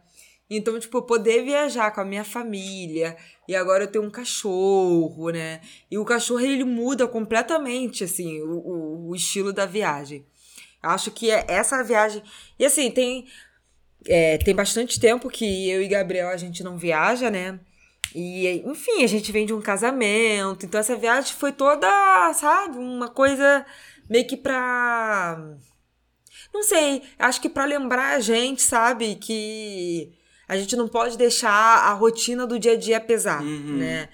[0.54, 3.16] Então, tipo, poder viajar com a minha família.
[3.48, 5.62] E agora eu tenho um cachorro, né?
[5.90, 10.26] E o cachorro, ele muda completamente, assim, o, o, o estilo da viagem.
[10.84, 12.22] Acho que é essa viagem...
[12.60, 13.28] E assim, tem...
[14.06, 17.58] é, tem bastante tempo que eu e Gabriel, a gente não viaja, né?
[18.14, 20.66] E, enfim, a gente vem de um casamento.
[20.66, 21.88] Então, essa viagem foi toda,
[22.34, 22.78] sabe?
[22.78, 23.66] Uma coisa
[24.10, 25.56] meio que pra...
[26.54, 29.16] Não sei, acho que pra lembrar a gente, sabe?
[29.16, 30.12] Que
[30.54, 33.78] a gente não pode deixar a rotina do dia a dia pesar, Uhum.
[33.78, 34.10] né?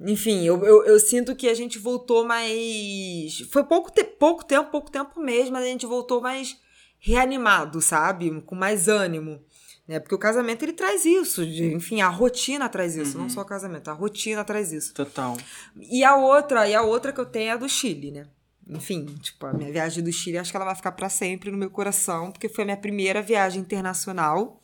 [0.00, 3.38] Enfim, eu, eu, eu sinto que a gente voltou mais.
[3.50, 4.04] Foi pouco, te...
[4.04, 6.56] pouco tempo, pouco tempo mesmo, mas a gente voltou mais
[6.98, 8.40] reanimado, sabe?
[8.42, 9.40] Com mais ânimo.
[9.86, 10.00] Né?
[10.00, 11.46] Porque o casamento ele traz isso.
[11.46, 14.92] de- enfim, a rotina traz isso, não só o casamento, a rotina traz isso.
[14.94, 15.36] Total.
[15.80, 18.26] E a outra, e a outra que eu tenho é a do Chile, né?
[18.66, 21.58] enfim, tipo, a minha viagem do Chile, acho que ela vai ficar pra sempre no
[21.58, 24.58] meu coração, porque foi a minha primeira viagem internacional,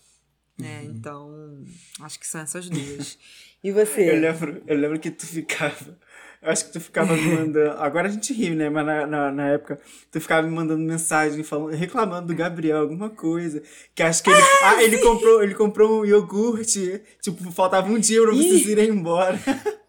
[0.60, 0.82] né?
[0.82, 0.90] Uhum.
[0.90, 1.64] Então,
[2.00, 3.18] acho que são essas duas.
[3.62, 4.12] E Eu você?
[4.12, 5.98] lembro, eu lembro que tu ficava.
[6.42, 7.72] Eu acho que tu ficava me mandando.
[7.78, 8.70] Agora a gente ri, né?
[8.70, 9.78] Mas na, na, na época,
[10.10, 13.62] tu ficava me mandando mensagem falando, reclamando do Gabriel, alguma coisa.
[13.94, 14.40] Que acho que ele.
[14.62, 17.02] Ah, ele comprou, ele comprou um iogurte.
[17.20, 19.38] Tipo, faltava um dia pra vocês irem embora.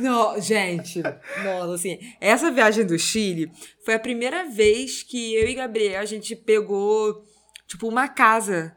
[0.00, 3.50] Não, gente, nossa, assim, essa viagem do Chile
[3.84, 7.24] foi a primeira vez que eu e Gabriel a gente pegou,
[7.66, 8.76] tipo, uma casa,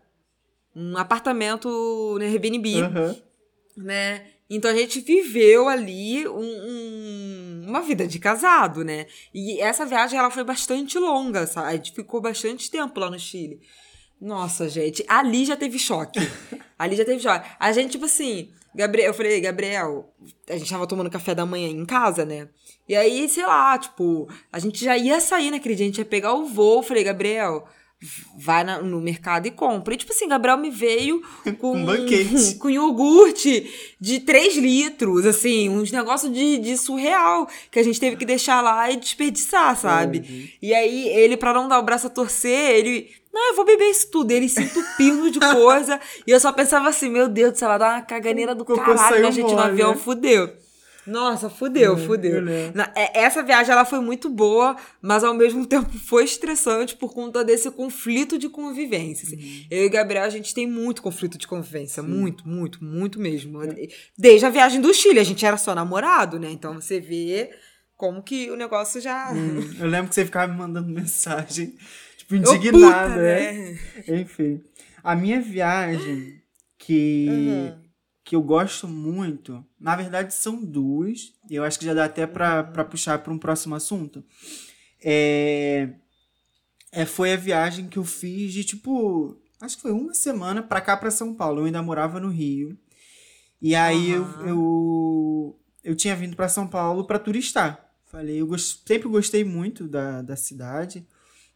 [0.76, 3.16] um apartamento no Airbnb, Aham.
[3.78, 4.26] né?
[4.50, 9.08] Então a gente viveu ali um- um- uma vida de casado, né?
[9.34, 11.68] E essa viagem ela foi bastante longa, sabe?
[11.70, 13.60] A gente ficou bastante tempo lá no Chile.
[14.22, 16.20] Nossa, gente, ali já teve choque.
[16.78, 17.48] ali já teve choque.
[17.60, 20.14] A gente, tipo assim, Gabriel, eu falei, Gabriel,
[20.50, 22.48] a gente tava tomando café da manhã em casa, né?
[22.88, 26.06] E aí, sei lá, tipo, a gente já ia sair naquele dia, a gente ia
[26.06, 26.78] pegar o voo.
[26.80, 27.68] Eu falei, Gabriel,
[28.38, 29.94] vai na- no mercado e compra.
[29.94, 31.22] E, tipo assim, Gabriel me veio
[31.60, 32.56] com, Um banquete.
[32.60, 38.16] com iogurte de 3 litros, assim, uns negócios de, de surreal que a gente teve
[38.16, 40.56] que deixar lá e desperdiçar, sabe?
[40.62, 43.10] E aí, ele, pra não dar o braço a torcer, ele.
[43.34, 44.32] Não, eu vou beber isso tudo.
[44.32, 46.00] Ele se entupindo de coisa.
[46.26, 48.80] e eu só pensava assim, meu Deus do céu, ela dá uma caganeira do cocô
[48.82, 49.98] caralho saiu na gente no avião, né?
[49.98, 50.65] fudeu.
[51.08, 52.42] Nossa, fudeu, eu fudeu.
[52.74, 57.14] Na- é- essa viagem ela foi muito boa, mas ao mesmo tempo foi estressante por
[57.14, 59.28] conta desse conflito de convivência.
[59.28, 59.68] assim.
[59.70, 62.02] Eu e Gabriel, a gente tem muito conflito de convivência.
[62.02, 63.60] Muito, muito, muito mesmo.
[64.18, 66.50] Desde a viagem do Chile, a gente era só namorado, né?
[66.52, 67.50] Então você vê
[67.96, 69.32] como que o negócio já.
[69.80, 71.76] Eu lembro que você ficava me mandando mensagem,
[72.18, 73.78] tipo, indignada, puta, né?
[74.08, 74.62] Enfim.
[75.04, 76.42] A minha viagem
[76.80, 77.85] que, Uhum.
[78.26, 82.28] Que eu gosto muito, na verdade são duas, e eu acho que já dá até
[82.28, 82.84] pra, Uhum.
[82.90, 84.24] puxar para um próximo assunto.
[85.04, 85.90] É,
[86.92, 90.82] é, foi a viagem que eu fiz de tipo, acho que foi uma semana pra
[90.82, 91.62] cá, pra São Paulo.
[91.62, 92.78] Eu ainda morava no Rio.
[93.62, 94.48] E aí eu, Aham.
[94.48, 97.92] eu, eu tinha vindo pra São Paulo pra turistar.
[98.06, 101.06] Falei, eu gos- sempre gostei muito da, da cidade,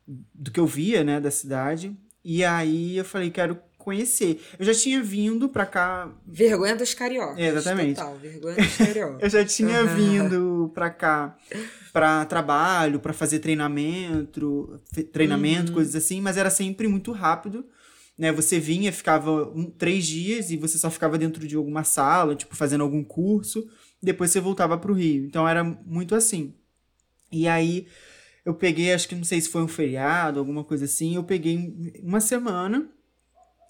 [0.08, 1.96] do que eu via, né, da cidade.
[2.24, 4.40] E aí eu falei, quero conhecer.
[4.60, 7.40] Eu já tinha vindo pra cá, Vergonha dos cariocas.
[7.40, 7.96] É, exatamente.
[7.96, 9.18] Total, vergonha dos cariocas.
[9.24, 11.36] eu já tinha vindo pra cá
[11.92, 14.80] pra trabalho, pra fazer treinamento,
[15.12, 15.76] treinamento, Uhum.
[15.76, 17.66] coisas assim, mas era sempre muito rápido.
[18.18, 22.36] Né, você vinha, ficava um, três dias e você só ficava dentro de alguma sala,
[22.36, 23.66] tipo, fazendo algum curso,
[24.04, 25.26] depois você voltava pro Rio.
[25.26, 26.54] Então era muito assim.
[27.32, 27.88] E aí
[28.46, 31.74] eu peguei, acho que não sei se foi um feriado, alguma coisa assim, eu peguei
[32.04, 32.90] uma semana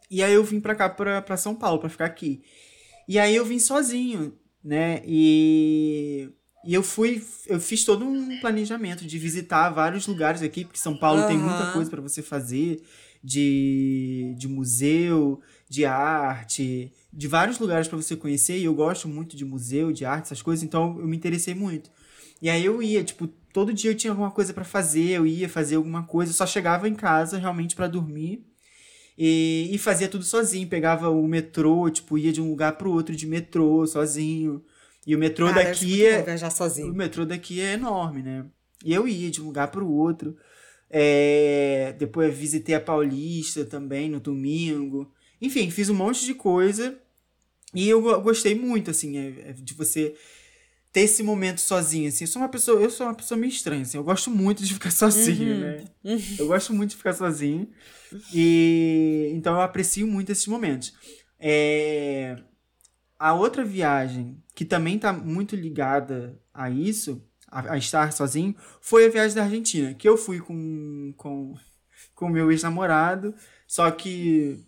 [0.10, 2.42] e aí eu vim pra cá, pra, pra São Paulo, pra ficar aqui.
[3.08, 5.02] E aí eu vim sozinho, né?
[5.06, 6.30] E,
[6.66, 10.98] e eu fui, eu fiz todo um planejamento de visitar vários lugares aqui, porque São
[10.98, 12.82] Paulo tem muita coisa pra você fazer,
[13.24, 19.36] de, de museu, de arte, de vários lugares pra você conhecer, e eu gosto muito
[19.36, 21.92] de museu, de arte, essas coisas, então eu me interessei muito.
[22.42, 25.50] E aí eu ia, tipo, todo dia eu tinha alguma coisa pra fazer, eu ia
[25.50, 28.46] fazer alguma coisa, eu só chegava em casa realmente pra dormir.
[29.22, 33.14] E, e fazia tudo sozinho, pegava o metrô, tipo, ia de um lugar pro outro
[33.14, 34.64] de metrô, sozinho.
[35.06, 36.94] E o metrô ser daqui é, viajar o sozinho.
[36.94, 38.46] metrô daqui é enorme, né?
[38.86, 40.38] E eu ia de um lugar pro outro.
[40.90, 45.12] É, depois visitei a Paulista também no domingo.
[45.42, 46.98] Enfim, fiz um monte de coisa.
[47.76, 50.16] E eu go- gostei muito, assim, é- é de você
[50.92, 52.24] ter esse momento sozinho, assim.
[52.24, 53.98] Eu sou uma pessoa, eu sou uma pessoa meio estranha, assim.
[53.98, 55.60] Eu gosto muito de ficar sozinho, Uhum.
[55.60, 55.86] né?
[56.38, 57.68] Eu gosto muito de ficar sozinho.
[58.34, 60.94] E então eu aprecio muito esses momentos.
[61.40, 62.38] É,
[63.18, 69.06] a outra viagem que também tá muito ligada a isso, a, a estar sozinho, foi
[69.06, 71.56] a viagem da Argentina, que eu fui com com
[72.16, 73.34] com o meu ex-namorado,
[73.66, 74.60] só que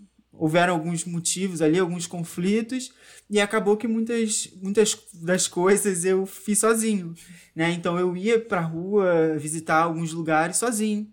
[0.42, 2.92] houveram alguns motivos ali, alguns conflitos,
[3.30, 7.14] e acabou que muitas, muitas das coisas eu fiz sozinho,
[7.56, 7.70] né?
[7.74, 11.08] Então eu ia pra rua visitar alguns lugares sozinho.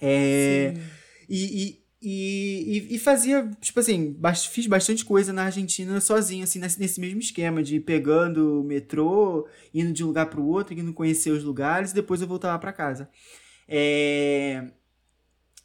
[0.00, 0.72] É,
[1.28, 4.16] e, e, e, e fazia, tipo assim,
[4.48, 8.64] fiz bastante coisa na Argentina sozinho, assim, nesse, nesse mesmo esquema de ir pegando o
[8.64, 12.56] metrô, indo de um lugar pro outro, indo conhecer os lugares, e depois eu voltava
[12.60, 13.08] pra casa.
[13.66, 14.64] É,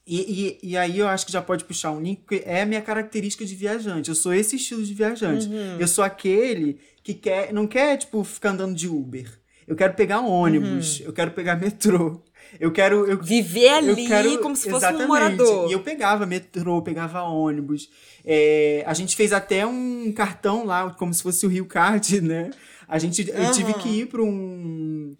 [0.10, 2.65] e, e, e aí eu acho que já pode puxar um link, porque é a
[2.65, 4.10] minha característica de viajante.
[4.10, 5.48] Eu sou esse estilo de viajante.
[5.48, 5.78] Uhum.
[5.80, 9.30] Eu sou aquele que quer, não quer, tipo, ficar andando de Uber.
[9.67, 12.24] Eu quero pegar um ônibus, eu quero pegar metrô.
[12.60, 13.06] Eu quero.
[13.06, 15.06] Eu, Viver eu ali quero- como se fosse exatamente.
[15.06, 15.69] um morador.
[15.69, 17.88] E eu pegava metrô, pegava ônibus.
[18.26, 22.50] É, a gente fez até um cartão lá, como se fosse o Rio Card, né?
[22.88, 23.52] A gente, eu Aham.
[23.52, 25.15] tive que ir para um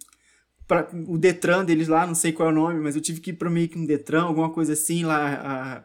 [1.08, 3.34] o Detran deles lá, não sei qual é o nome, mas eu tive que ir
[3.34, 5.82] pra meio que um Detran, alguma coisa assim, lá,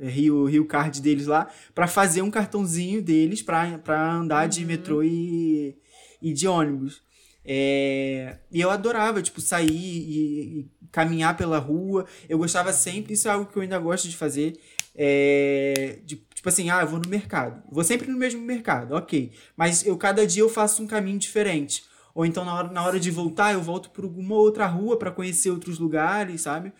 [0.00, 5.02] a, Rio, Rio Card deles lá, pra fazer um cartãozinho deles pra andar de metrô
[5.02, 5.76] e,
[6.22, 7.02] e de ônibus.
[7.50, 12.04] É, e eu adorava, tipo, sair e, e caminhar pela rua.
[12.28, 14.58] Eu gostava sempre, isso é algo que eu ainda gosto de fazer.
[14.94, 17.62] É, de, tipo assim, ah, eu vou no mercado.
[17.70, 19.32] Vou sempre no mesmo mercado, ok.
[19.56, 21.84] Mas eu cada dia eu faço um caminho diferente.
[22.18, 25.12] Ou então na hora, na hora de voltar, eu volto por alguma outra rua para
[25.12, 26.72] conhecer outros lugares, sabe?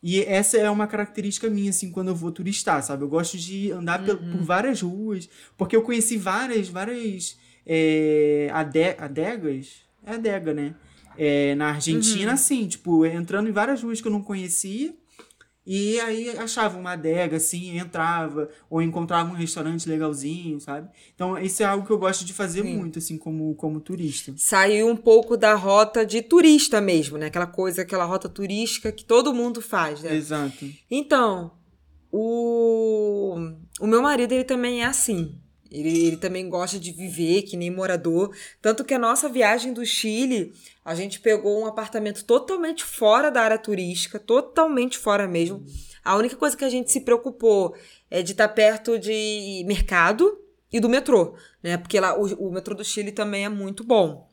[0.00, 3.02] E essa é uma característica minha, assim, quando eu vou turistar, sabe?
[3.02, 4.30] Eu gosto de andar Uhum.
[4.30, 5.28] por várias ruas,
[5.58, 10.76] porque eu conheci várias, várias é, ade adegas, é adega, né?
[11.18, 12.34] É, na Argentina, Uhum.
[12.34, 14.94] assim, tipo, entrando em várias ruas que eu não conhecia,
[15.66, 20.90] e aí achava uma adega, assim, entrava, ou encontrava um restaurante legalzinho, sabe?
[21.14, 22.76] Então, isso é algo que eu gosto de fazer Sim.
[22.76, 24.34] muito, assim, como, como turista.
[24.36, 27.26] Saiu um pouco da rota de turista mesmo, né?
[27.26, 30.14] Aquela coisa, aquela rota turística que todo mundo faz, né?
[30.14, 30.68] Exato.
[30.90, 31.52] Então,
[32.12, 33.36] o,
[33.80, 35.38] o meu marido, ele também é assim.
[35.70, 38.32] Ele, ele também gosta de viver, que nem morador.
[38.62, 40.52] Tanto que a nossa viagem do Chile,
[40.84, 45.64] a gente pegou um apartamento totalmente fora da área turística, totalmente fora mesmo.
[46.04, 47.74] A única coisa que a gente se preocupou
[48.10, 50.38] é de estar perto de mercado
[50.70, 51.76] e do metrô, né?
[51.78, 54.28] Porque lá o, o metrô do Chile também é muito bom.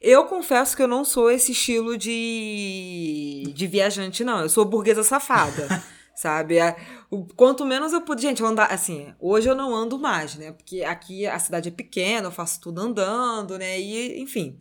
[0.00, 4.40] Eu confesso que eu não sou esse estilo de, de viajante, não.
[4.40, 5.66] Eu sou burguesa safada,
[6.14, 6.56] sabe?
[7.10, 8.20] O- Quanto menos eu puder.
[8.22, 8.70] Gente, eu andar.
[8.70, 10.52] Assim, hoje eu não ando mais, né?
[10.52, 13.80] Porque aqui a cidade é pequena, eu faço tudo andando, né?
[13.80, 14.58] E, enfim.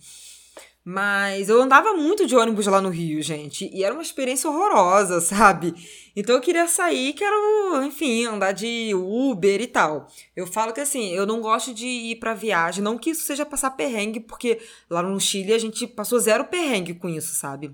[0.86, 3.70] Mas eu andava muito de ônibus lá no Rio, gente.
[3.74, 5.74] E era uma experiência horrorosa, sabe?
[6.16, 10.08] Então eu queria sair, quero, enfim, andar de Uber e tal.
[10.36, 13.46] Eu falo que assim, eu não gosto de ir pra viagem, não que isso seja
[13.46, 17.72] passar perrengue, porque lá no Chile a gente passou zero perrengue com isso, sabe?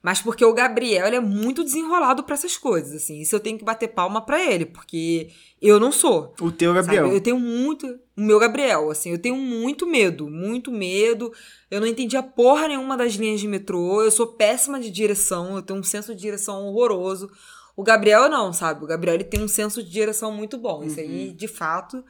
[0.00, 3.20] Mas porque o Gabriel, ele é muito desenrolado pra essas coisas, assim.
[3.20, 5.30] Isso eu tenho que bater palma pra ele, porque
[5.60, 6.34] eu não sou.
[6.40, 7.04] O teu, Gabriel.
[7.04, 7.16] Sabe?
[7.16, 7.86] Eu tenho muito.
[8.16, 11.32] O meu Gabriel, assim, eu tenho muito medo, muito medo.
[11.68, 14.00] Eu não entendia porra nenhuma das linhas de metrô.
[14.02, 17.28] Eu sou péssima de direção, eu tenho um senso de direção horroroso.
[17.76, 18.84] O Gabriel não, sabe?
[18.84, 20.84] O Gabriel ele tem um senso de direção muito bom.
[20.84, 22.04] Isso aí, de fato,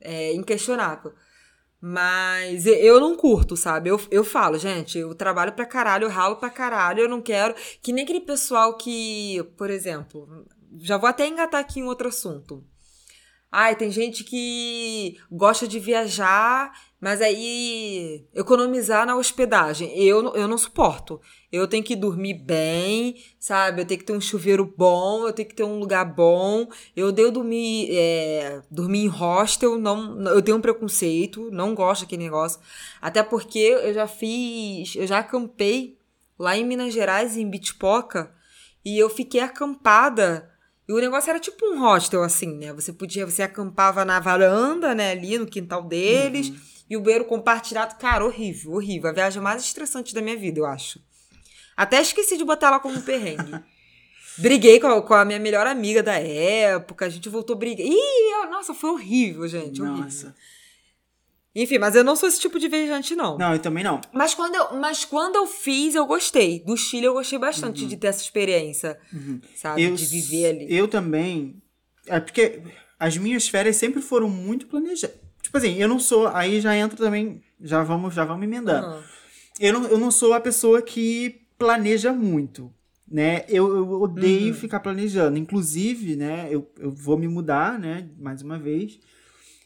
[0.00, 1.12] é inquestionável.
[1.80, 3.88] Mas eu não curto, sabe?
[3.88, 7.54] Eu, eu falo, gente, eu trabalho pra caralho, eu ralo pra caralho, eu não quero.
[7.82, 10.46] Que nem aquele pessoal que, por exemplo,
[10.78, 12.62] já vou até engatar aqui em outro assunto.
[13.50, 19.96] Ai, tem gente que gosta de viajar, mas aí economizar na hospedagem.
[19.98, 21.18] Eu, eu não suporto.
[21.50, 23.80] Eu tenho que dormir bem, sabe?
[23.80, 26.68] Eu tenho que ter um chuveiro bom, eu tenho que ter um lugar bom.
[26.94, 32.24] Eu odeio dormir, é, dormir em hostel, não, eu tenho um preconceito, não gosto daquele
[32.24, 32.60] negócio.
[33.00, 35.96] Até porque eu já fiz, eu já acampei
[36.38, 38.30] lá em Minas Gerais, em Bitpoca,
[38.84, 40.50] e eu fiquei acampada.
[40.86, 42.72] E o negócio era tipo um hostel, assim, né?
[42.72, 46.52] Você podia, você acampava na varanda, né, ali no quintal deles,
[46.90, 47.94] e o banheiro compartilhado.
[47.94, 49.08] Cara, horrível, horrível.
[49.08, 51.00] A viagem mais estressante da minha vida, eu acho.
[51.76, 53.52] Até esqueci de botar ela como perrengue.
[54.36, 57.86] Briguei com a, com a minha melhor amiga da época, a gente voltou a brigar.
[57.86, 59.80] Ih, nossa, foi horrível, gente.
[59.80, 60.04] Horrível.
[60.04, 60.34] Nossa.
[61.54, 63.36] Enfim, mas eu não sou esse tipo de viajante, não.
[63.36, 64.00] Não, eu também não.
[64.12, 66.60] Mas quando, eu, mas quando eu fiz, eu gostei.
[66.60, 68.98] Do Chile, eu gostei bastante de ter essa experiência,
[69.56, 69.82] sabe?
[69.82, 70.66] Eu, de viver ali.
[70.74, 71.60] Eu também.
[72.06, 72.62] É porque
[72.98, 75.16] as minhas férias sempre foram muito planejadas.
[75.42, 76.28] Tipo assim, eu não sou.
[76.28, 77.42] Aí já entra também.
[77.60, 78.86] Já vamos, já vamos emendando.
[78.86, 79.00] Ah.
[79.58, 82.72] Eu, não, eu não sou a pessoa que planeja muito.
[83.10, 83.44] Né?
[83.48, 84.60] Eu, eu odeio Uhum.
[84.60, 85.36] ficar planejando.
[85.36, 88.08] Inclusive, né, eu, eu vou me mudar, né?
[88.18, 88.98] Mais uma vez.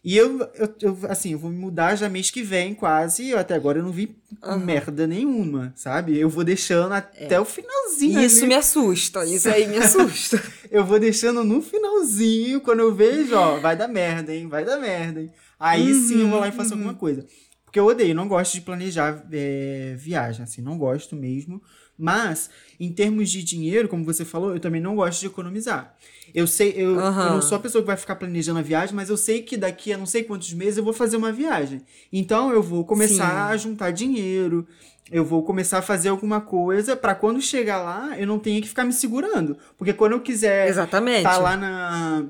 [0.03, 3.23] E eu, eu, eu, assim, eu vou me mudar já mês que vem, quase.
[3.25, 4.59] e até agora eu não vi Aham.
[4.65, 6.19] merda nenhuma, sabe?
[6.19, 8.21] Eu vou deixando até o finalzinho.
[8.21, 8.49] Isso ali.
[8.49, 10.43] me assusta, isso aí me assusta.
[10.71, 14.47] Eu vou deixando no finalzinho, quando eu vejo, ó, vai dar merda, hein?
[14.49, 15.31] Vai dar merda, hein?
[15.59, 17.27] Aí sim eu vou lá e faço alguma coisa.
[17.65, 21.61] Porque eu odeio, não gosto de planejar é, viagem, assim, não gosto mesmo.
[21.99, 25.95] Mas, em termos de dinheiro, como você falou, eu também não gosto de economizar.
[26.35, 27.27] Eu sei, eu, Aham.
[27.27, 29.57] eu não sou a pessoa que vai ficar planejando a viagem, mas eu sei que
[29.57, 31.83] daqui a não sei quantos meses eu vou fazer uma viagem.
[32.13, 33.53] Então eu vou começar Sim.
[33.53, 34.67] a juntar dinheiro,
[35.11, 38.69] eu vou começar a fazer alguma coisa pra quando chegar lá eu não tenha que
[38.69, 39.57] ficar me segurando.
[39.77, 41.23] Porque quando eu quiser Exatamente.
[41.23, 42.25] tá lá na,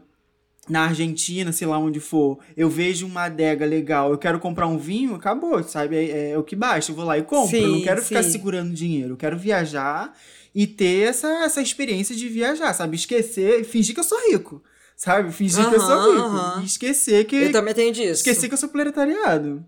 [0.69, 4.79] na Argentina, sei lá onde for, eu vejo uma adega legal, eu quero comprar um
[4.79, 5.97] vinho, acabou, sabe?
[5.97, 7.57] É, é o que basta, eu vou lá e compro.
[7.57, 8.31] eu não Sim, quero ficar sim.
[8.31, 10.17] segurando dinheiro, eu quero viajar
[10.55, 12.97] e ter essa, essa experiência de viajar, sabe?
[12.97, 14.62] Esquecer, fingir que eu sou rico,
[14.97, 15.31] sabe?
[15.33, 16.23] Fingir que eu sou rico.
[16.23, 16.62] aham.
[16.62, 17.37] E esquecer que.
[17.37, 18.21] Eu também tenho disso.
[18.21, 19.65] Esquecer que eu sou proletariado.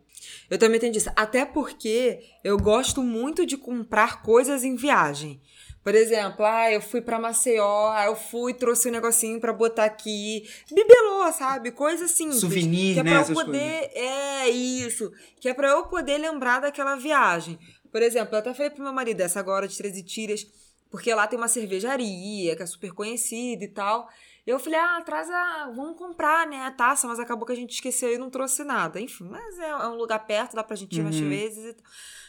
[0.49, 1.11] Eu também entendi isso.
[1.17, 5.41] Até porque eu gosto muito de comprar coisas em viagem.
[5.87, 9.85] Por exemplo, ah, eu fui pra Maceió, ah, eu fui, trouxe um negocinho pra botar
[9.85, 10.43] aqui.
[10.69, 11.71] Bibelô, sabe?
[11.71, 12.41] Coisa simples.
[12.41, 13.91] Souvenir, que é né, pra eu poder.
[13.95, 15.13] É, isso.
[15.41, 17.57] Que é pra eu poder lembrar daquela viagem.
[17.93, 20.45] Por exemplo, eu até falei pro meu marido essa agora de 13 tiras,
[20.91, 24.09] porque lá tem uma cervejaria que é super conhecida e tal.
[24.47, 25.73] Eu falei, ah, traz a.
[25.75, 29.01] Vamos comprar, né, a taça, mas acabou que a gente esqueceu e não trouxe nada.
[29.01, 31.29] Enfim, mas é, é um lugar perto, dá pra gente ir mais Uhum.
[31.29, 31.85] vezes e tal.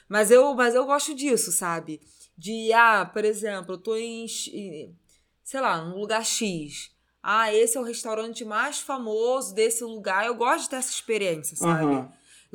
[0.10, 2.02] Mas eu, mas eu gosto disso, sabe?
[2.36, 4.26] De, ah, por exemplo, eu tô em.
[5.44, 6.92] Sei lá, num lugar X.
[7.22, 10.26] Ah, esse é o restaurante mais famoso desse lugar.
[10.26, 11.86] Eu gosto de ter essa experiência, sabe?
[11.96, 12.12] Aham.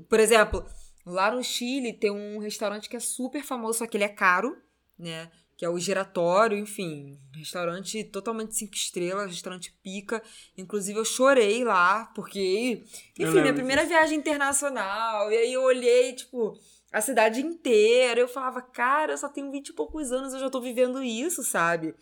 [0.09, 0.65] Por exemplo,
[1.07, 4.57] lá no Chile tem um restaurante que é super famoso, só que ele é caro,
[4.99, 5.31] né?
[5.63, 7.17] Que é o Giratório, enfim.
[7.33, 10.21] Restaurante totalmente cinco estrelas, restaurante pica.
[10.59, 12.83] Inclusive, eu chorei lá, porque,
[13.17, 15.31] enfim, minha primeira viagem internacional.
[15.31, 16.59] E aí eu olhei, tipo,
[16.93, 18.19] a cidade inteira.
[18.19, 21.45] Eu falava, cara, eu só tenho vinte e poucos anos, eu já tô vivendo isso,
[21.45, 21.95] sabe?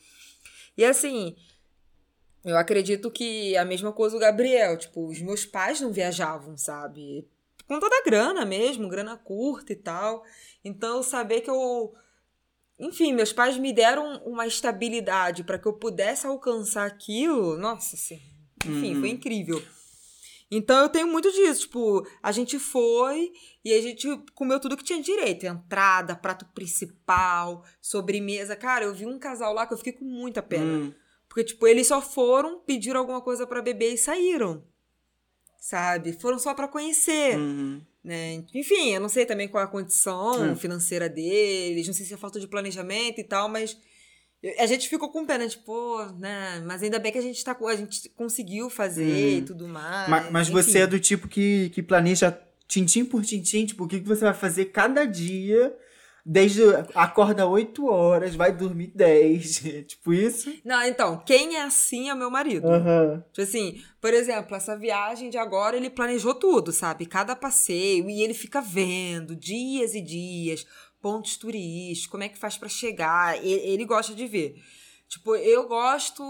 [0.75, 1.37] E assim,
[2.43, 4.79] eu acredito que a mesma coisa o Gabriel.
[4.79, 7.29] Tipo, os meus pais não viajavam, sabe?
[7.59, 10.25] Por conta da grana mesmo, grana curta e tal.
[10.65, 11.95] Então, eu saber que eu.
[12.81, 17.57] Enfim, meus pais me deram uma estabilidade para que eu pudesse alcançar aquilo.
[17.59, 18.21] Nossa, assim.
[18.65, 19.01] Enfim, Uhum.
[19.01, 19.63] foi incrível.
[20.51, 21.61] Então eu tenho muito disso.
[21.63, 23.31] Tipo, a gente foi
[23.65, 28.57] e a gente comeu tudo que tinha direito: entrada, prato principal, sobremesa.
[28.57, 30.65] Cara, eu vi um casal lá que eu fiquei com muita pena.
[30.87, 30.95] Hum.
[31.29, 34.65] Porque, tipo, eles só foram, pediram alguma coisa pra beber e saíram.
[35.59, 36.13] Sabe?
[36.15, 37.81] Foram só pra conhecer, Uhum.
[38.03, 38.43] Né?
[38.55, 40.57] Enfim, eu não sei também qual é a condição É.
[40.57, 43.77] financeira deles, não sei se é falta de planejamento e tal, mas
[44.59, 46.63] a gente ficou com pena, tipo, né?
[46.67, 49.03] Mas ainda bem que a gente, tá, a gente conseguiu fazer
[49.35, 49.39] Uhum.
[49.39, 50.09] e tudo mais.
[50.09, 54.01] Ma- Mas, você é do tipo que, que planeja tintim por tintim, tipo, o que,
[54.01, 55.77] que você vai fazer cada dia,
[56.25, 56.63] desde
[56.95, 60.53] acorda 8 horas, vai dormir 10, tipo isso?
[60.65, 62.67] Não, então, quem é assim é meu marido.
[62.69, 63.25] Aham.
[63.33, 67.07] Tipo assim, por exemplo, essa viagem de agora, ele planejou tudo, sabe?
[67.07, 70.67] Cada passeio, e ele fica vendo dias e dias,
[71.01, 73.43] pontos turísticos, como é que faz pra chegar.
[73.45, 74.55] e- Ele, gosta de ver.
[75.09, 76.23] Tipo, eu gosto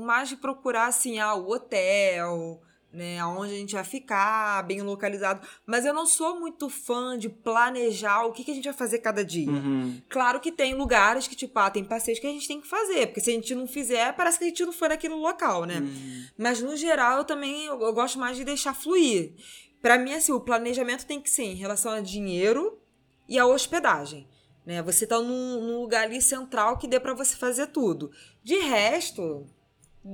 [0.00, 2.60] mais de procurar, assim, ah, o hotel,
[2.92, 3.18] né?
[3.18, 5.46] Aonde a gente vai ficar, bem localizado.
[5.66, 8.98] Mas eu não sou muito fã de planejar o que, que a gente vai fazer
[8.98, 9.50] cada dia.
[9.50, 10.00] Uhum.
[10.08, 13.06] Claro que tem lugares que, tipo, ah, tem passeios que a gente tem que fazer.
[13.06, 15.80] Porque se a gente não fizer, parece que a gente não foi naquele local, né?
[15.80, 16.24] Uhum.
[16.36, 19.34] Mas, no geral, eu também eu, eu gosto mais de deixar fluir.
[19.82, 22.80] Pra mim, assim, o planejamento tem que ser em relação a dinheiro
[23.28, 24.26] e a hospedagem.
[24.64, 24.82] Né?
[24.82, 28.10] Você tá num, num lugar ali central que dê pra você fazer tudo.
[28.42, 29.46] De resto,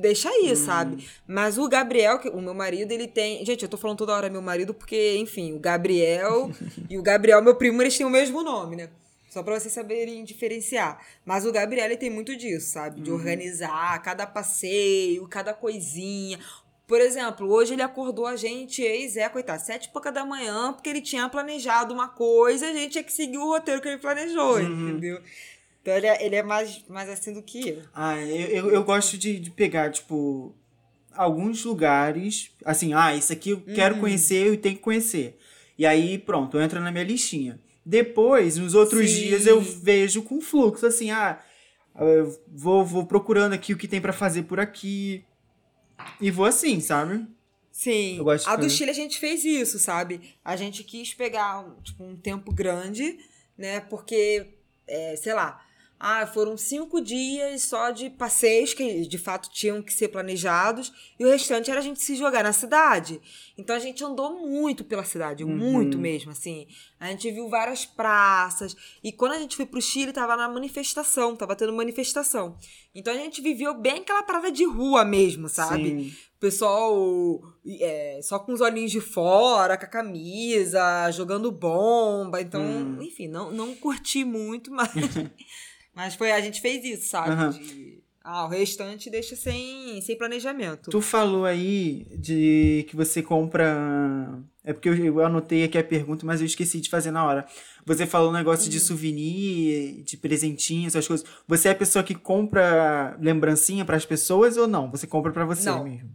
[0.00, 1.08] deixa aí, sabe?
[1.26, 3.44] Mas o Gabriel, que- o meu marido, ele tem.
[3.44, 6.50] Gente, eu tô falando toda hora meu marido porque, enfim, o Gabriel
[6.90, 8.88] e o Gabriel, meu primo, eles têm o mesmo nome, né?
[9.30, 11.00] Só pra vocês saberem diferenciar.
[11.24, 13.00] Mas o Gabriel, ele tem muito disso, sabe?
[13.00, 16.38] De organizar cada passeio, cada coisinha.
[16.86, 20.72] Por exemplo, hoje ele acordou a gente, ei, Zé, coitado, sete e pouca da manhã,
[20.72, 23.98] porque ele tinha planejado uma coisa, a gente tinha que seguir o roteiro que ele
[23.98, 25.18] planejou, entendeu?
[25.84, 27.82] Então ele é, ele é mais, mais assim do que eu.
[27.92, 30.54] Ah, eu, eu, eu gosto de, de pegar, tipo,
[31.12, 33.74] alguns lugares, assim, ah, isso aqui eu Uhum.
[33.74, 35.38] quero conhecer e tenho que conhecer.
[35.78, 37.60] E aí, pronto, entra na minha listinha.
[37.84, 39.24] Depois, nos outros Sim.
[39.24, 41.38] dias, eu vejo com fluxo, assim, ah,
[42.00, 45.22] eu vou, vou procurando aqui o que tem pra fazer por aqui.
[46.18, 47.26] E vou assim, sabe?
[47.70, 48.16] Sim.
[48.16, 48.70] Eu gosto a do.
[48.70, 50.34] Chile a gente fez isso, sabe?
[50.42, 53.18] A gente quis pegar um, tipo, um tempo grande,
[53.58, 53.80] né?
[53.80, 54.46] Porque,
[54.88, 55.63] é, sei lá,
[56.06, 61.24] ah, foram cinco dias só de passeios que de fato tinham que ser planejados e
[61.24, 63.18] o restante era a gente se jogar na cidade.
[63.56, 65.56] Então a gente andou muito pela cidade, Uhum.
[65.56, 66.66] muito mesmo, assim.
[67.00, 71.34] A gente viu várias praças e quando a gente foi pro Chile tava na manifestação,
[71.34, 72.58] tava tendo manifestação.
[72.94, 75.84] Então a gente viveu bem aquela parada de rua mesmo, sabe?
[75.88, 76.12] Sim.
[76.36, 77.40] O pessoal
[77.80, 82.42] é, só com os olhinhos de fora, com a camisa, jogando bomba.
[82.42, 82.98] Então, Hum.
[83.02, 84.90] enfim, não, não curti muito, mas,
[85.94, 87.30] mas foi, a gente fez isso, sabe?
[87.30, 87.50] Aham.
[87.50, 90.90] De, ah, o restante deixa sem, sem planejamento.
[90.90, 94.42] Tu falou aí de que você compra.
[94.64, 97.46] É porque eu, eu anotei aqui a pergunta, mas eu esqueci de fazer na hora.
[97.84, 98.70] Você falou um negócio Uhum.
[98.70, 101.26] de souvenir, de presentinho, essas coisas.
[101.46, 104.90] Você é a pessoa que compra lembrancinha pras pessoas ou não?
[104.90, 105.84] Você compra pra você Não.
[105.84, 106.10] mesmo?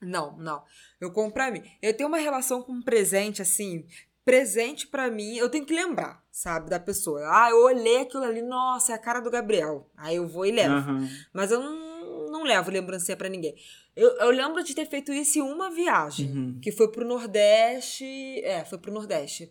[0.00, 0.62] Não, não.
[1.00, 1.62] Eu compro pra mim.
[1.82, 3.84] Eu tenho uma relação com presente, assim.
[4.26, 7.20] Presente pra mim, eu tenho que lembrar, sabe, da pessoa.
[7.30, 9.88] Ah, eu olhei aquilo ali, nossa, é a cara do Gabriel.
[9.96, 10.74] Aí eu vou e levo.
[10.74, 11.08] Aham.
[11.32, 13.54] Mas eu não, não levo lembrancinha pra ninguém.
[13.94, 16.58] Eu, eu lembro de ter feito isso em uma viagem, Uhum.
[16.60, 18.04] que foi pro Nordeste.
[18.42, 19.48] É, foi pro Nordeste.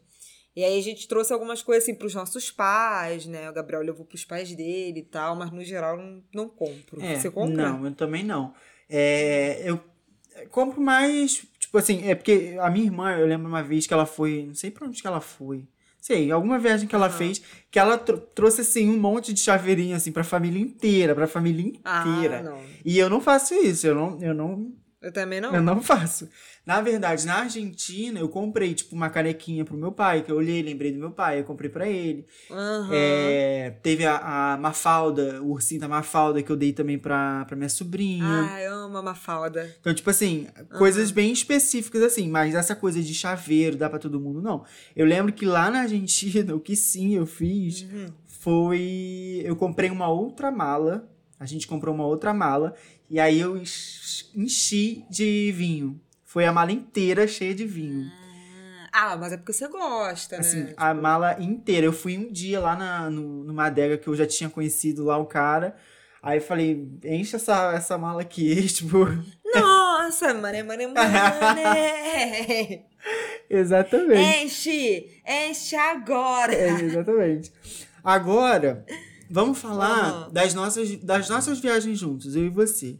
[0.54, 3.50] E aí a gente trouxe algumas coisas assim pros nossos pais, né?
[3.50, 7.02] O Gabriel levou pros pais dele e tal, mas no geral não, não compro.
[7.02, 7.72] É, Você compra?
[7.72, 8.54] Não, eu também não.
[8.90, 9.80] É, eu
[10.50, 11.46] compro mais,
[11.76, 14.54] tipo assim, é porque a minha irmã, eu lembro uma vez que ela foi, não
[14.56, 15.68] sei pra onde que ela foi.
[16.00, 19.96] Sei, alguma viagem que ela fez, que ela tro- trouxe assim um monte de chaveirinho
[19.96, 22.44] assim pra família inteira, pra família Ah, inteira.
[22.44, 22.60] não.
[22.86, 24.72] E eu não faço isso, eu não, eu não
[25.06, 25.54] Eu também não.
[25.54, 26.28] Eu não faço.
[26.66, 30.64] Na verdade, na Argentina, eu comprei, tipo, uma canequinha pro meu pai, que eu olhei,
[30.64, 32.26] lembrei do meu pai, eu comprei pra ele.
[32.50, 32.90] Aham.
[32.92, 37.56] É, teve a, a Mafalda, o ursinho da Mafalda, que eu dei também pra, pra
[37.56, 38.50] minha sobrinha.
[38.52, 39.76] Ai, amo a Mafalda.
[39.80, 44.20] Então, tipo assim, coisas bem específicas, assim, mas essa coisa de chaveiro, dá pra todo
[44.20, 44.64] mundo, não.
[44.96, 48.08] Eu lembro que lá na Argentina, o que sim eu fiz Uhum.
[48.26, 49.44] foi.
[49.46, 51.08] Eu comprei uma outra mala.
[51.38, 52.74] A gente comprou uma outra mala.
[53.10, 56.00] E aí eu ench- enchi de vinho.
[56.24, 58.10] Foi a mala inteira cheia de vinho.
[58.92, 60.74] Ah, mas é porque você gosta, Assim, né?
[60.78, 61.86] a mala inteira.
[61.86, 65.18] Eu fui um dia lá na, no, numa adega que eu já tinha conhecido lá
[65.18, 65.76] o cara.
[66.24, 69.06] Aí eu falei, enche essa, essa mala aqui, tipo.
[69.54, 72.86] Nossa, mané, mané, mané.
[73.50, 74.44] Exatamente.
[74.46, 75.22] Enche!
[75.28, 76.54] Enche agora!
[76.54, 77.52] É, exatamente.
[78.04, 78.86] Agora,
[79.30, 80.30] vamos falar Aham.
[80.32, 82.98] das, nossas, das nossas viagens juntos, eu e você.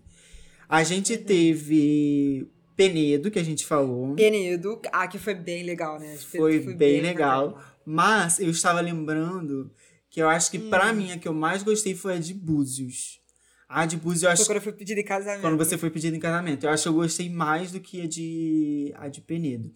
[0.68, 1.24] A gente Uhum.
[1.24, 4.16] teve Penedo, que a gente falou.
[4.16, 4.82] Penedo.
[4.92, 6.18] Ah, que foi bem legal, né?
[6.18, 7.62] Foi, bem legal.
[7.86, 9.72] Mas eu estava lembrando
[10.10, 10.96] que eu acho que pra Hum.
[10.96, 13.22] mim a que eu mais gostei foi a de Búzios.
[13.68, 15.42] A de Búzios eu acho Foi quando eu fui pedido em casamento.
[15.42, 16.66] quando você foi pedido em casamento.
[16.66, 19.72] Eu acho que eu gostei mais do que a de, a de Penedo.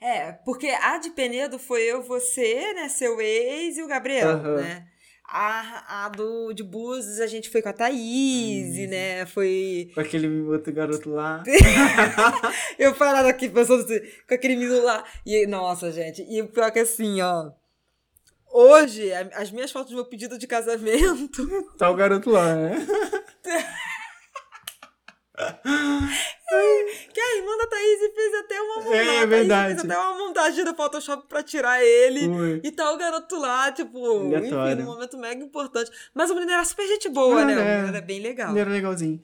[0.00, 2.88] É, porque a de Penedo foi eu, você, né?
[2.88, 4.56] Seu ex e o Gabriel, Aham.
[4.56, 4.86] né?
[5.30, 9.26] A, a do de Búzios a gente foi com a Thaís, né?
[9.26, 9.90] Foi.
[9.92, 11.42] Com aquele outro garoto lá.
[12.78, 15.04] Eu parado aqui pensando assim, com aquele menino lá.
[15.26, 16.24] E, nossa, gente.
[16.26, 17.50] E o pior que assim, ó.
[18.50, 21.46] Hoje, as minhas fotos do meu pedido de casamento.
[21.76, 22.86] Tá o garoto lá, né?
[27.12, 29.00] Que a irmã da Thaís fez até uma montagem.
[29.00, 29.74] É Thaís verdade.
[29.80, 32.26] Fez até uma montagem do Photoshop pra tirar ele.
[32.28, 32.60] Foi.
[32.64, 34.84] E tá o garoto lá, tipo, enfim, Aleatório.
[34.84, 35.90] num momento mega importante.
[36.14, 37.52] Mas o menino era super gente boa, Ah, né?
[37.54, 38.50] O menino era bem legal.
[38.50, 39.20] Ele era legalzinho.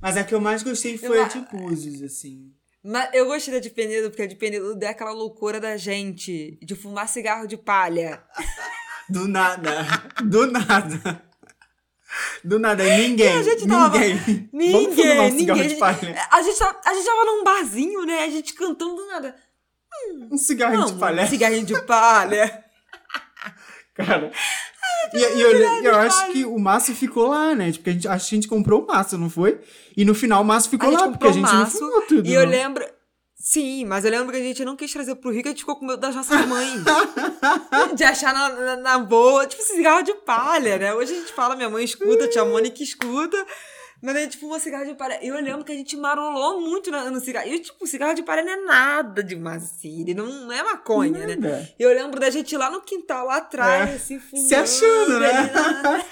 [0.00, 2.52] Mas a que eu mais gostei foi Eu- a de Búzios, assim.
[2.82, 6.58] Mas eu gostei da de Penedo, porque a de Penedo deu aquela loucura da gente
[6.62, 8.22] de fumar cigarro de palha.
[9.08, 9.70] Do nada.
[10.24, 11.22] Do nada.
[12.44, 12.82] Do nada.
[12.82, 13.38] Ninguém.
[13.38, 14.48] A gente tava- ninguém.
[14.52, 15.68] Ninguém, ninguém.
[15.68, 16.28] de palha.
[16.30, 18.24] A gente, tava, a gente tava num barzinho, né?
[18.24, 19.36] A gente cantando do nada.
[20.30, 21.24] Um cigarrinho de Não, palha.
[21.24, 22.64] um cigarrinho de palha.
[23.94, 24.30] Cara.
[25.12, 27.70] E, e eu, eu acho que o Márcio ficou lá, né?
[27.72, 29.60] Tipo, que a gente, acho que a gente comprou o Márcio, não foi?
[29.96, 32.02] E no final o Márcio ficou a gente lá, porque a gente não maço, fumou
[32.02, 32.26] tudo.
[32.28, 32.50] E eu não.
[32.50, 32.84] lembro.
[33.42, 35.60] Sim, mas eu lembro que a gente não quis trazer pro Rio, que a gente
[35.60, 36.82] ficou com medo das nossas mães.
[37.96, 40.92] de achar na, na, na boa, tipo, cigarro de palha, né?
[40.94, 43.46] Hoje a gente fala, minha mãe escuta, tia Mônica escuta.
[44.02, 45.18] Mas a gente fumou cigarro de palha.
[45.22, 47.46] Eu lembro que a gente marolou muito no, no cigarro.
[47.48, 50.00] E, tipo, cigarro de palha não é nada demais, assim.
[50.02, 51.36] Ele não, não é maconha, né?
[51.36, 51.68] Nada.
[51.78, 54.48] Eu lembro da gente lá no quintal, lá atrás, É, assim, fumando.
[54.48, 55.32] se achando, né?
[55.52, 56.04] na-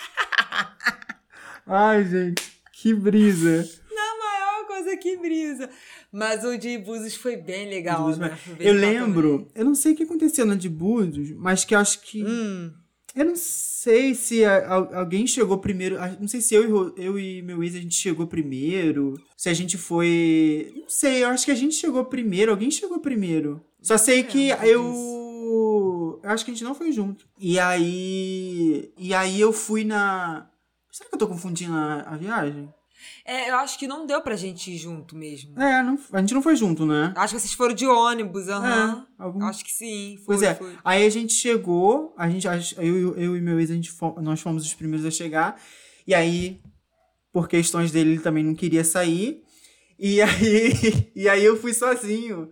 [1.67, 2.59] Ai, gente.
[2.73, 3.67] Que brisa.
[3.91, 5.69] A maior coisa que brisa.
[6.13, 8.39] Mas o de Búzios foi bem legal, Búzios, né?
[8.47, 11.79] mas- Eu lembro, eu não sei o que aconteceu na de Búzios, mas que eu
[11.79, 12.21] acho que.
[12.21, 12.35] também.
[12.35, 12.73] Hum.
[13.15, 16.01] Eu não sei se a- al- alguém chegou primeiro.
[16.01, 19.21] a- Não sei se eu e, eu e meu ex a gente chegou primeiro.
[19.37, 20.73] Se a gente foi.
[20.77, 22.51] Não sei, eu acho que a gente chegou primeiro.
[22.53, 23.61] Alguém chegou primeiro.
[23.83, 26.21] Só sei que lembro eu.
[26.23, 27.27] Eu acho que a gente não foi junto.
[27.39, 28.93] E aí.
[28.97, 30.49] E aí eu fui na.
[30.91, 32.69] Será que eu tô confundindo a, a viagem?
[33.25, 35.61] É, eu acho que não deu pra gente ir junto mesmo.
[35.61, 37.13] É, não- a gente não foi junto, né?
[37.17, 39.07] Acho que vocês foram de ônibus, aham.
[39.19, 40.17] É, algum- Acho que sim.
[40.19, 40.55] Foi, Pois é.
[40.55, 40.73] foi.
[40.85, 42.47] Aí a gente chegou, a gente,
[42.79, 45.61] eu, eu e meu ex, a gente fo- nós fomos os primeiros a chegar.
[46.07, 46.61] E aí,
[47.33, 49.43] por questões dele, ele também não queria sair.
[49.99, 50.73] E aí,
[51.15, 52.51] e aí eu fui sozinho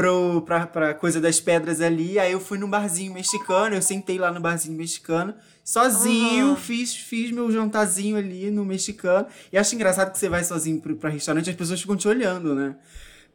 [0.00, 2.18] pro, pra, pra coisa das pedras ali.
[2.18, 5.34] Aí eu fui num barzinho mexicano, eu sentei lá no barzinho mexicano,
[5.64, 6.56] sozinho, Aham.
[6.56, 9.26] fiz, fiz meu jantarzinho ali no mexicano.
[9.52, 12.54] E acho engraçado que você vai sozinho pro, pra restaurante, as pessoas ficam te olhando,
[12.54, 12.74] né?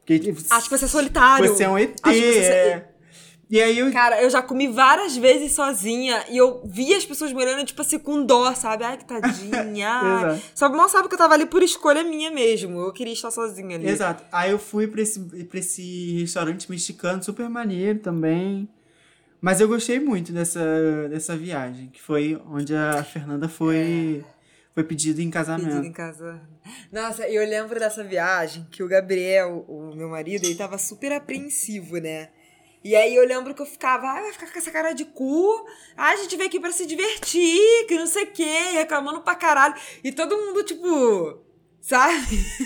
[0.05, 1.47] Porque Acho que você é solitário.
[1.47, 2.89] você é um ET, Acho que você- é.
[3.49, 7.31] E aí eu, Cara, eu já comi várias vezes sozinha e eu vi as pessoas
[7.31, 8.83] me olhando, tipo assim, com dó, sabe?
[8.83, 10.41] Ai, que tadinha.
[10.55, 12.79] Só mal sabe que eu tava ali por escolha minha mesmo.
[12.79, 13.87] Eu queria estar sozinha ali.
[13.87, 14.23] Exato.
[14.31, 18.67] Aí eu fui pra esse, pra esse restaurante mexicano, super maneiro também.
[19.39, 24.25] Mas eu gostei muito dessa, dessa viagem, que foi onde a Fernanda foi,
[24.73, 25.69] Foi pedido em casamento.
[25.69, 26.41] Pedido em casa.
[26.91, 31.97] Nossa, eu lembro dessa viagem que o Gabriel, o meu marido, ele tava super apreensivo,
[31.97, 32.29] né?
[32.85, 35.65] E aí eu lembro que eu ficava, ah, vai ficar com essa cara de cu.
[35.97, 39.33] Ah, a gente veio aqui pra se divertir, que não sei o quê, reclamando pra
[39.33, 39.73] caralho.
[40.03, 41.43] E todo mundo, tipo,
[41.81, 42.15] sabe?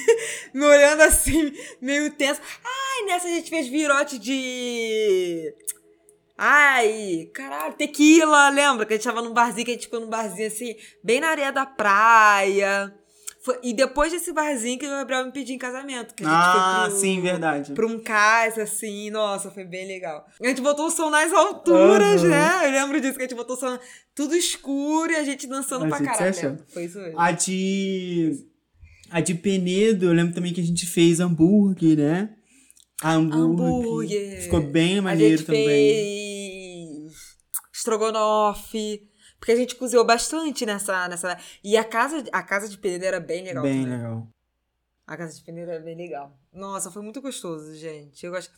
[0.54, 2.42] Me olhando assim, meio tenso.
[2.66, 5.56] Ai, nessa a gente fez virote de.
[6.38, 8.86] Ai, caralho, tequila, lembra?
[8.86, 11.30] Que a gente tava num barzinho, que a gente ficou num barzinho assim, bem na
[11.30, 12.94] areia da praia.
[13.50, 16.14] Foi- e depois desse barzinho que o Gabriel me pediu em casamento.
[16.14, 17.74] Que a gente Ah, foi pro, sim, verdade.
[17.74, 20.26] Pra um cais, assim, nossa, foi bem legal.
[20.42, 22.30] A gente botou o som nas alturas, Aham.
[22.30, 22.68] né?
[22.68, 23.80] Eu lembro disso, que a gente botou o som
[24.14, 26.52] tudo escuro e a gente dançando A pra gente caralho.
[26.52, 26.58] né?
[26.74, 27.20] Foi isso mesmo.
[27.20, 28.46] A de.
[29.12, 32.30] A de Penedo, eu lembro também que a gente fez hambúrguer, né?
[33.02, 33.66] A hambúrguer.
[33.66, 34.42] Hambúrguer.
[34.44, 35.66] Ficou bem a maneiro gente também.
[35.66, 37.14] fez
[37.74, 39.09] estrogonofe.
[39.40, 41.08] Porque a gente cozinhou bastante nessa.
[41.08, 41.38] nessa...
[41.64, 43.98] E a casa, a casa de peneira era bem legal Bem também.
[43.98, 44.28] legal.
[45.08, 46.38] A casa de peneira era bem legal.
[46.54, 48.24] Nossa, foi muito gostoso, gente.
[48.24, 48.52] Eu gosto.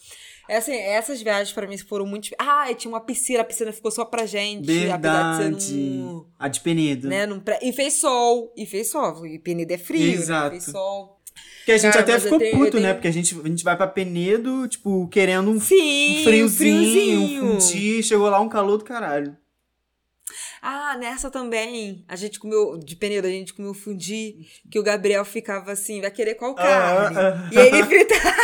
[0.49, 2.29] É assim, essas viagens pra mim foram muito.
[2.37, 4.65] Ah, tinha uma piscina, a piscina ficou só pra gente.
[4.65, 5.73] De Verdade.
[5.73, 6.25] num.
[6.37, 7.07] A de Penedo.
[7.07, 7.41] Né, num.
[7.61, 8.51] E fez sol.
[8.57, 9.25] E fez sol.
[9.25, 10.11] E Penedo é frio.
[10.13, 10.45] Exato.
[10.55, 10.59] Né?
[10.59, 11.21] Fez sol.
[11.59, 12.93] Porque a gente Cara, até ficou tenho- puto, tenho- né?
[12.95, 17.45] Porque a gente, a gente vai pra Penedo, tipo, querendo um, Sim, um friozinho, friozinho.
[17.45, 18.03] um fundi.
[18.03, 19.37] Chegou lá um calor do caralho.
[20.61, 22.05] Ah, nessa também.
[22.07, 22.77] A gente comeu.
[22.77, 24.45] De Penedo, a gente comeu fundi.
[24.71, 27.17] Que o Gabriel ficava assim, vai querer qual carne?
[27.17, 27.49] ah.
[27.51, 28.41] E aí ele fritava.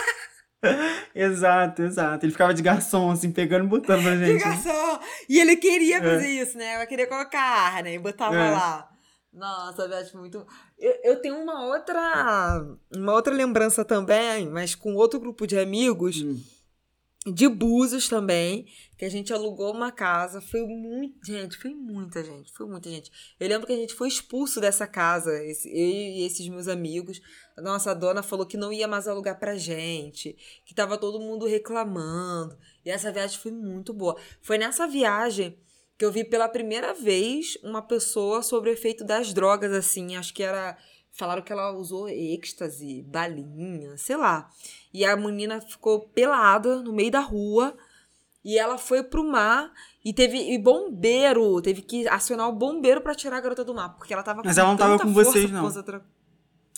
[1.13, 2.25] Exato, exato.
[2.25, 4.43] Ele ficava de garçom, assim, pegando e botando pra gente.
[4.43, 4.49] né?
[4.51, 4.99] garçom.
[5.29, 6.77] E ele queria fazer isso, né?
[6.77, 7.93] Vai querer qual carne?
[7.95, 8.51] E botava É.
[8.51, 8.89] lá.
[9.31, 10.45] Nossa, a viagem foi muito.
[10.79, 12.65] Eu, eu tenho uma outra.
[12.95, 16.21] Uma outra lembrança também, mas com outro grupo de amigos.
[16.23, 16.39] Hum.
[17.33, 18.65] De Búzios também,
[18.97, 20.41] que a gente alugou uma casa.
[20.41, 21.25] Foi muito.
[21.25, 22.51] Gente, foi muita gente.
[22.53, 23.11] Foi muita gente.
[23.39, 27.21] Eu lembro que a gente foi expulso dessa casa, esse- eu e esses meus amigos.
[27.57, 31.45] A nossa dona falou que não ia mais alugar pra gente, que tava todo mundo
[31.45, 32.57] reclamando.
[32.85, 34.15] E essa viagem foi muito boa.
[34.41, 35.57] Foi nessa viagem
[35.97, 40.15] que eu vi pela primeira vez uma pessoa sobre o efeito das drogas, assim.
[40.15, 40.77] Acho que era.
[41.17, 44.51] Falaram que ela usou êxtase, balinha, sei lá.
[44.93, 47.75] E a menina ficou pelada no meio da rua.
[48.45, 49.73] E ela foi pro mar
[50.05, 53.97] e teve e bombeiro, teve que acionar o bombeiro pra tirar a garota do mar,
[53.97, 55.69] porque ela tava Mas ela não tava com vocês, não.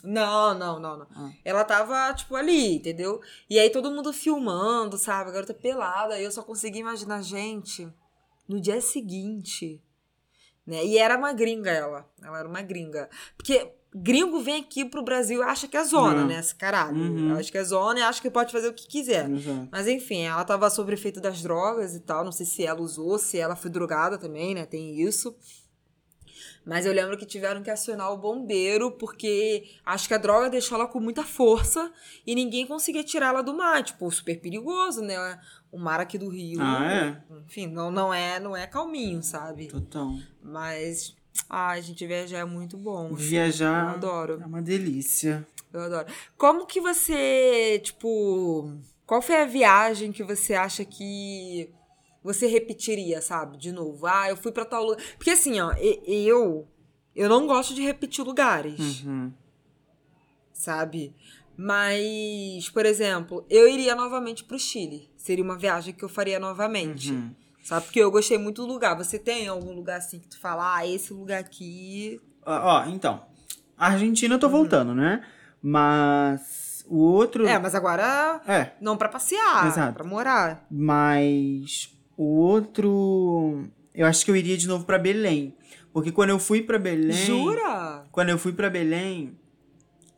[0.03, 1.07] Não, não, não, não.
[1.13, 1.31] Ah.
[1.43, 3.21] Ela tava, tipo, ali, entendeu?
[3.49, 5.29] E aí todo mundo filmando, sabe?
[5.29, 6.13] A garota pelada.
[6.15, 7.93] Aí eu só consegui imaginar, gente,
[8.47, 9.83] no dia seguinte.
[10.65, 10.85] Né?
[10.85, 12.09] E era uma gringa ela.
[12.23, 13.09] Ela era uma gringa.
[13.35, 16.27] Porque gringo vem aqui pro Brasil e acha que é zona, Uhum.
[16.27, 16.39] né?
[16.39, 16.95] Esse caralho.
[16.95, 17.35] Uhum.
[17.35, 19.29] Acha que é zona e acha que pode fazer o que quiser.
[19.29, 19.67] Exato.
[19.71, 22.23] Mas enfim, ela tava sob efeito das drogas e tal.
[22.23, 24.65] Não sei se ela usou, se ela foi drogada também, né?
[24.65, 25.35] Tem isso.
[26.65, 30.77] Mas eu lembro que tiveram que acionar o bombeiro porque acho que a droga deixou
[30.77, 31.91] ela com muita força
[32.27, 33.81] e ninguém conseguia tirar ela do mar.
[33.83, 35.39] Tipo, super perigoso, né?
[35.71, 36.59] O mar aqui do Rio.
[36.61, 37.23] Ah, é?
[37.45, 39.67] Enfim, não, não é não é calminho, sabe?
[39.67, 40.11] Total.
[40.43, 41.15] Mas,
[41.49, 43.07] ai, gente, viajar é muito bom.
[43.07, 43.15] assim.
[43.15, 44.39] Viajar Eu adoro.
[44.41, 45.47] é uma delícia.
[45.71, 46.07] Eu adoro.
[46.37, 48.71] Como que você, tipo,
[49.05, 51.69] qual foi a viagem que você acha que
[52.23, 53.57] você repetiria, sabe?
[53.57, 54.05] De novo.
[54.07, 55.03] Ah, eu fui pra tal lugar.
[55.17, 55.71] Porque assim, ó,
[56.05, 56.67] eu
[57.15, 59.31] eu não gosto de repetir lugares, Uhum.
[60.53, 61.13] sabe?
[61.57, 65.09] Mas, por exemplo, eu iria novamente pro Chile.
[65.17, 67.11] Seria uma viagem que eu faria novamente.
[67.11, 67.35] Uhum.
[67.69, 67.85] Sabe?
[67.85, 68.95] Porque eu gostei muito do lugar.
[68.97, 72.19] Você tem algum lugar assim que tu fala, ah, esse lugar aqui.
[72.43, 72.51] Ó,
[72.81, 73.21] ó, então.
[73.77, 75.23] A Argentina eu tô voltando, né?
[75.61, 77.45] Mas o outro.
[77.45, 79.93] É, mas agora É, não pra passear, Exato.
[79.93, 80.65] pra morar.
[80.71, 83.67] mas o outro.
[83.93, 85.55] Eu acho que eu iria de novo pra Belém.
[85.93, 87.11] Porque quando eu fui pra Belém.
[87.25, 88.03] Jura?
[88.11, 89.37] Quando eu fui pra Belém,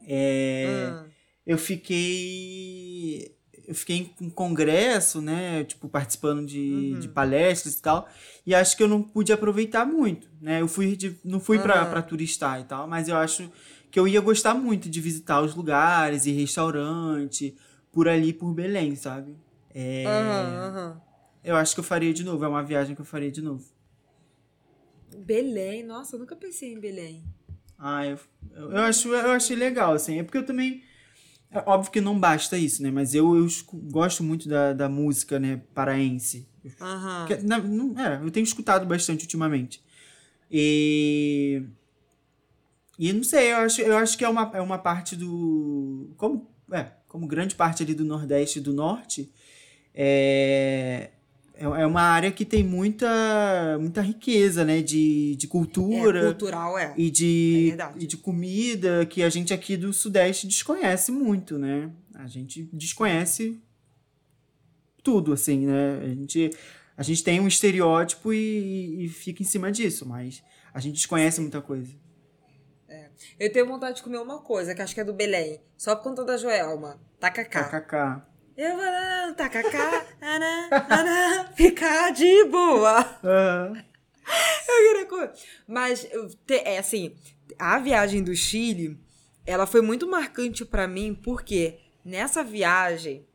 [0.08, 1.06] é, Ah.
[1.46, 3.36] eu fiquei.
[3.72, 5.64] Eu fiquei em congresso, né?
[5.64, 7.00] Tipo, participando de, Uhum.
[7.00, 8.06] de palestras e tal.
[8.46, 10.60] E acho que eu não pude aproveitar muito, né?
[10.60, 11.90] Eu fui de, não fui pra, Aham.
[11.90, 13.50] pra turistar e tal, mas eu acho
[13.90, 17.56] que eu ia gostar muito de visitar os lugares e restaurante
[17.94, 19.38] por ali, por Belém, sabe?
[19.74, 21.02] É, aham.
[21.42, 22.44] Eu acho que eu faria de novo.
[22.44, 23.64] É uma viagem que eu faria de novo.
[25.26, 27.24] Belém, nossa, eu nunca pensei em Belém.
[27.80, 28.20] Ah, eu,
[28.54, 30.20] eu, eu acho, eu achei legal, assim.
[30.20, 30.84] É porque eu também.
[31.52, 32.90] É óbvio que não basta isso, né?
[32.90, 33.48] Mas eu, eu
[33.90, 35.62] gosto muito da, da música, né?
[35.74, 36.48] Paraense.
[36.80, 37.26] Aham.
[37.28, 39.84] Que- na- não- é, eu tenho escutado bastante ultimamente.
[40.50, 41.64] E.
[42.98, 46.14] E não sei, eu acho, eu acho que é uma, é uma parte do.
[46.18, 49.32] Como, é, como grande parte ali do Nordeste e do Norte,
[49.94, 51.10] é,
[51.62, 54.82] é é uma área que tem muita, muita riqueza, né?
[54.82, 56.94] De, de É, cultura cultural, é.
[56.98, 58.04] e É de, verdade.
[58.04, 61.92] e de comida que a gente aqui do Sudeste desconhece muito, né?
[62.16, 63.62] A gente desconhece
[65.04, 66.00] tudo, assim, né?
[66.04, 66.50] A gente,
[66.98, 70.44] a gente tem um estereótipo e, e fica em cima disso, mas
[70.74, 71.94] a gente desconhece muita coisa.
[73.40, 75.62] Eu tenho vontade de comer uma coisa, que acho que é do Belém.
[75.78, 77.00] Só por conta da Joelma.
[77.20, 77.82] Tacacá.
[77.82, 78.31] KKK.
[78.58, 83.00] Eu vou lá, tacacá, anã, anã, ficar de boa.
[83.24, 83.74] Ah,
[84.94, 85.34] Eu queria.
[85.68, 86.08] Mas,
[86.50, 87.16] é assim,
[87.58, 88.98] a viagem do Chile,
[89.46, 93.26] ela foi muito marcante pra mim, porque nessa viagem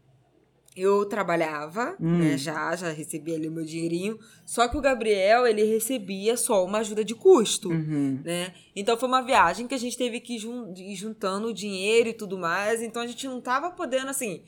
[0.77, 2.19] eu trabalhava, Hum.
[2.19, 6.63] né, já, já recebia ali o meu dinheirinho, só que o Gabriel, ele recebia só
[6.65, 8.21] uma ajuda de custo, uhum.
[8.23, 8.53] né?
[8.75, 12.37] Então foi uma viagem que a gente teve que ir juntando o dinheiro e tudo
[12.37, 14.43] mais, então a gente não tava podendo, assim,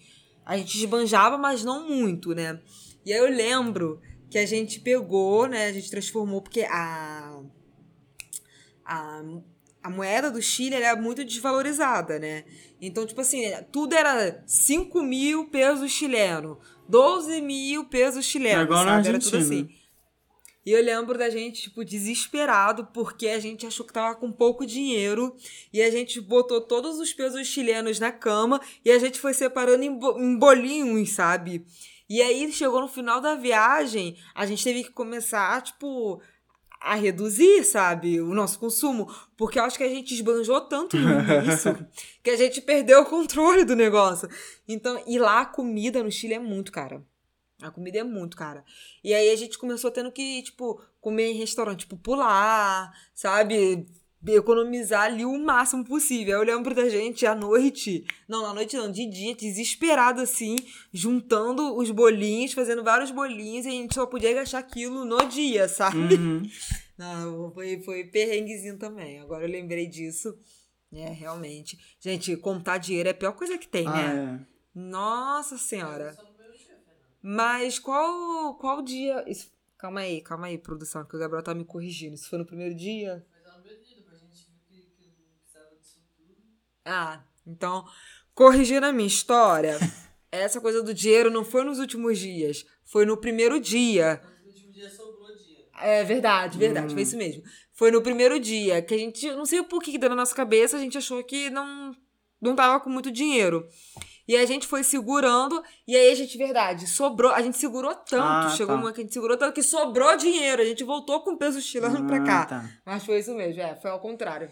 [0.48, 2.58] a gente esbanjava, mas não muito, né?
[3.04, 5.66] E aí eu lembro que a gente pegou, né?
[5.66, 7.38] A gente transformou, porque a.
[8.82, 9.22] A,
[9.82, 12.44] a moeda do Chile ela é muito desvalorizada, né?
[12.80, 18.84] Então, tipo assim, tudo era 5 mil pesos chileno, 12 mil pesos chilenos, É igual
[18.86, 19.08] sabe?
[19.08, 19.68] Era tudo assim.
[20.68, 24.66] E eu lembro da gente, tipo, desesperado, porque a gente achou que tava com pouco
[24.66, 25.34] dinheiro.
[25.72, 29.82] E a gente botou todos os pesos chilenos na cama e a gente foi separando
[29.82, 31.64] em, bo- em bolinhos, sabe?
[32.06, 36.20] E aí chegou no final da viagem, a gente teve que começar, tipo,
[36.82, 39.10] a reduzir, sabe, o nosso consumo.
[39.38, 41.86] Porque eu acho que a gente esbanjou tanto no início
[42.22, 44.28] que a gente perdeu o controle do negócio.
[44.68, 47.02] Então, e lá a comida no Chile é muito cara.
[47.60, 48.64] A comida é muito cara.
[49.02, 53.86] E aí a gente começou tendo que, tipo, comer em restaurante popular, sabe?
[54.26, 56.34] Economizar ali o máximo possível.
[56.40, 60.56] Aí eu lembro da gente à noite, não, na noite não, de dia, desesperado assim,
[60.92, 65.68] juntando os bolinhos, fazendo vários bolinhos, e a gente só podia gastar aquilo no dia,
[65.68, 66.14] sabe?
[66.14, 66.42] Uhum.
[66.98, 69.20] Não, foi, foi perrenguezinho também.
[69.20, 70.36] Agora eu lembrei disso.
[70.92, 71.78] É, realmente.
[72.00, 74.40] Gente, contar dinheiro é a pior coisa que tem, Ah, né?
[74.44, 74.58] é.
[74.74, 76.16] Nossa senhora.
[77.22, 79.24] Mas qual qual dia.
[79.28, 82.14] Isso- calma aí, calma aí, produção, que o Gabriel tá me corrigindo.
[82.14, 83.24] Isso foi no primeiro dia?
[83.30, 86.34] Mas ela me pediu pra gente ver que, que não precisava disso tudo.
[86.84, 87.84] Ah, então,
[88.34, 89.78] corrigindo a minha história,
[90.30, 94.20] essa coisa do dinheiro não foi nos últimos dias, foi no primeiro dia.
[94.24, 95.68] Mas no último dia sobrou dinheiro.
[95.80, 97.42] É verdade, verdade, foi isso mesmo.
[97.72, 100.34] Foi no primeiro dia que a gente, não sei por que que deu na nossa
[100.34, 101.94] cabeça, a gente achou que não
[102.40, 103.68] não tava com muito dinheiro.
[104.28, 108.22] E a gente foi segurando, e aí a gente, verdade, sobrou, a gente segurou tanto,
[108.22, 108.80] Ah, chegou tá.
[108.82, 111.60] uma que a gente segurou tanto que sobrou dinheiro, a gente voltou com o peso
[111.62, 112.42] chileno pra cá.
[112.42, 112.70] Ah, tá.
[112.84, 114.50] Mas foi isso mesmo, é, foi ao contrário.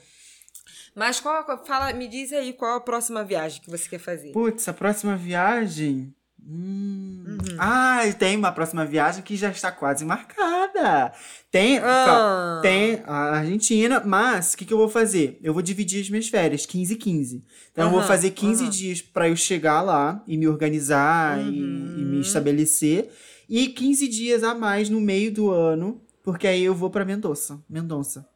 [0.95, 4.33] Mas qual, qual- fala, me diz aí qual a próxima viagem que você quer fazer?
[4.33, 6.15] Putz, a próxima viagem.
[6.49, 7.25] Hum.
[7.27, 7.57] Uhum.
[7.59, 11.13] Ah, tem uma próxima viagem que já está quase marcada.
[11.51, 12.61] Tem, Ah.
[12.63, 15.39] tem a Argentina, mas o que, que eu vou fazer?
[15.43, 17.43] Eu vou dividir as minhas férias, 15 e 15.
[17.73, 18.71] Então eu vou fazer 15 aham.
[18.71, 21.95] dias para eu chegar lá e me organizar e, Uhum.
[21.99, 23.11] e me estabelecer.
[23.49, 27.59] E 15 dias a mais no meio do ano, porque aí eu vou para Mendonça.
[27.69, 28.27] Mendonça.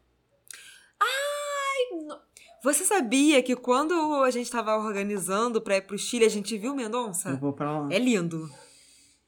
[2.62, 6.72] Você sabia que quando a gente tava organizando pra ir pro Chile, a gente viu
[6.72, 7.34] Eu Mendonça?
[7.36, 7.88] vou pra lá.
[7.92, 8.48] É lindo.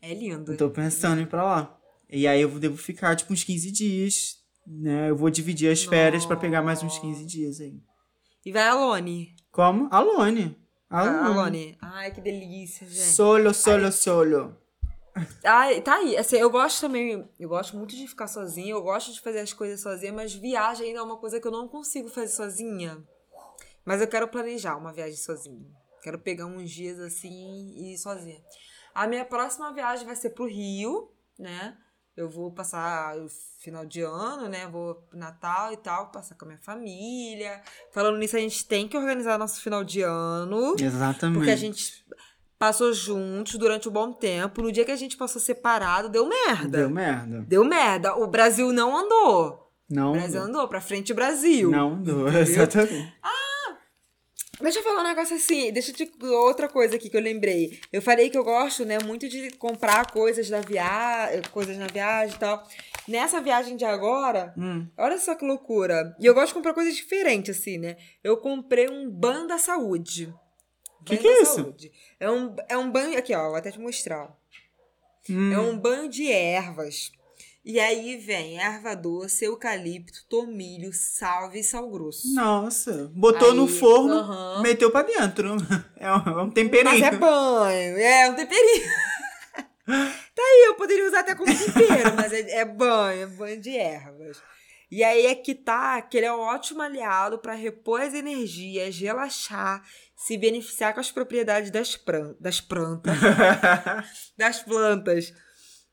[0.00, 0.52] É lindo.
[0.52, 1.78] Eu tô pensando em ir pra lá.
[2.10, 5.08] E aí eu devo ficar, tipo, uns 15 dias, né?
[5.08, 7.80] Eu vou dividir as férias pra pegar mais uns 15 dias aí.
[8.44, 9.34] E vai a Alone.
[9.50, 9.88] Como?
[9.90, 10.58] Alone.
[10.90, 11.38] A Alone.
[11.38, 11.78] Alone.
[11.80, 13.00] Ai, que delícia, gente.
[13.14, 14.56] Solo, solo, solo.
[15.44, 16.16] Ai, tá aí.
[16.18, 17.26] Assim, eu gosto também.
[17.40, 18.72] Eu gosto muito de ficar sozinha.
[18.72, 21.52] Eu gosto de fazer as coisas sozinha, mas viagem ainda é uma coisa que eu
[21.52, 23.02] não consigo fazer sozinha.
[23.84, 25.66] Mas eu quero planejar uma viagem sozinha.
[26.02, 28.40] Quero pegar uns dias assim e ir sozinha.
[28.94, 31.76] A minha próxima viagem vai ser pro Rio, né?
[32.14, 33.26] Eu vou passar o
[33.58, 34.68] final de ano, né?
[34.68, 37.62] Vou pro Natal e tal, passar com a minha família.
[37.90, 40.76] Falando nisso, a gente tem que organizar nosso final de ano.
[40.78, 41.38] Exatamente.
[41.38, 42.04] Porque a gente
[42.58, 44.60] passou juntos durante um bom tempo.
[44.60, 46.78] No dia que a gente passou separado, deu merda.
[46.78, 47.44] Deu merda.
[47.48, 48.14] Deu merda.
[48.16, 49.72] O Brasil não andou.
[49.88, 50.10] Não.
[50.10, 51.70] O Brasil andou pra frente Brasil.
[51.70, 53.14] Não andou, exatamente.
[54.62, 56.10] Deixa eu falar um negócio assim, deixa eu te...
[56.24, 57.80] Outra coisa aqui que eu lembrei.
[57.92, 62.36] Eu falei que eu gosto, né, muito de comprar coisas da viagem, coisas na viagem
[62.36, 62.66] e tal.
[63.08, 64.86] Nessa viagem de agora, Hum.
[64.96, 66.14] olha só que loucura.
[66.20, 67.96] E eu gosto de comprar coisas diferentes, assim, né?
[68.22, 70.32] Eu comprei um ban da saúde.
[71.04, 71.74] Que que é isso?
[72.20, 73.18] É um, é um banho.
[73.18, 74.32] Aqui, ó, vou até te mostrar.
[75.28, 75.52] Hum.
[75.52, 77.10] É um banho de ervas.
[77.64, 82.34] E aí vem erva doce, eucalipto, tomilho, salve e sal grosso.
[82.34, 83.08] Nossa.
[83.14, 84.62] Botou no Aí, forno, aham.
[84.62, 85.56] meteu pra dentro.
[85.96, 86.92] É um, é um temperinho.
[86.92, 88.90] Mas é banho, é um temperinho.
[89.86, 94.42] tá aí, eu poderia usar até como é, é banho, é banho de ervas.
[94.90, 98.98] E aí é que tá que ele é um ótimo aliado para repor as energias,
[98.98, 99.82] relaxar,
[100.16, 103.16] se beneficiar com as propriedades das, pran das plantas.
[104.36, 105.32] das plantas.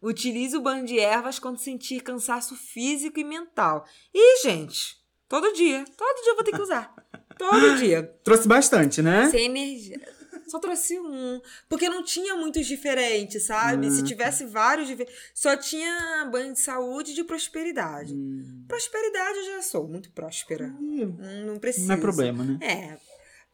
[0.02, 3.86] Utilize o banho de ervas quando sentir cansaço físico e mental.
[4.14, 4.98] E, gente,
[5.28, 5.84] todo dia.
[5.98, 6.94] Todo dia eu vou ter que usar.
[7.38, 8.04] Todo dia.
[8.24, 9.30] Trouxe bastante, né?
[9.30, 10.00] Sem energia.
[10.48, 11.40] Só trouxe um.
[11.68, 13.88] Porque não tinha muitos diferentes, sabe?
[13.88, 13.92] Hum.
[13.92, 15.32] Se tivesse vários diferentes.
[15.34, 18.16] Só tinha banho de saúde e de prosperidade.
[18.16, 18.66] Hum.
[18.68, 20.68] Prosperidade eu já sou muito próspera.
[20.80, 21.88] Não, não preciso.
[21.88, 22.58] Não é problema, né?
[22.62, 23.09] É.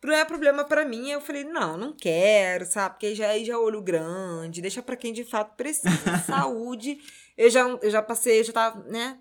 [0.05, 1.09] Não é problema pra mim.
[1.09, 2.95] Eu falei, não, não quero, sabe?
[2.95, 5.89] Porque já aí já é olho grande, deixa pra quem de fato precisa.
[6.25, 6.97] Saúde,
[7.37, 9.17] eu já, eu já passei, eu já tava, né?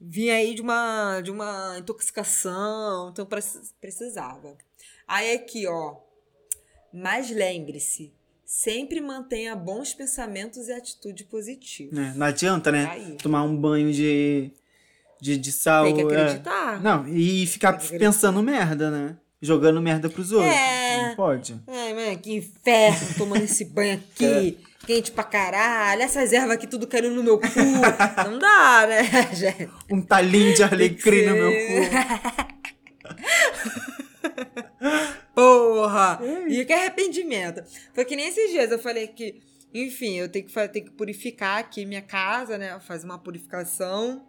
[0.00, 4.56] Vim aí de uma, de uma intoxicação, então precis- precisava.
[5.08, 5.96] Aí aqui, ó.
[6.92, 8.12] Mas lembre-se,
[8.44, 11.98] sempre mantenha bons pensamentos e atitude positiva.
[12.00, 12.86] É, não adianta, né?
[12.90, 13.16] Aí.
[13.16, 14.50] Tomar um banho de,
[15.20, 15.84] de, de sal.
[15.84, 16.04] Tem que é.
[16.04, 16.82] acreditar.
[16.82, 19.16] Não, e ficar pensando merda, né?
[19.42, 20.54] Jogando merda pros outros.
[20.54, 21.08] É.
[21.08, 21.60] Não pode.
[21.66, 24.58] Ai, mano, que inferno tomando esse banho aqui.
[24.86, 26.00] Quente pra caralho.
[26.02, 27.46] Essas ervas aqui tudo caindo no meu cu.
[28.30, 29.02] Não dá, né,
[29.34, 29.68] gente?
[29.90, 32.56] Um talinho de alecrim no meu cu.
[35.34, 36.20] Porra!
[36.48, 37.62] E que arrependimento.
[37.94, 39.40] Foi que nem esses dias eu falei que,
[39.74, 42.78] enfim, eu tenho que, fa- tenho que purificar aqui minha casa, né?
[42.80, 44.24] Fazer uma purificação.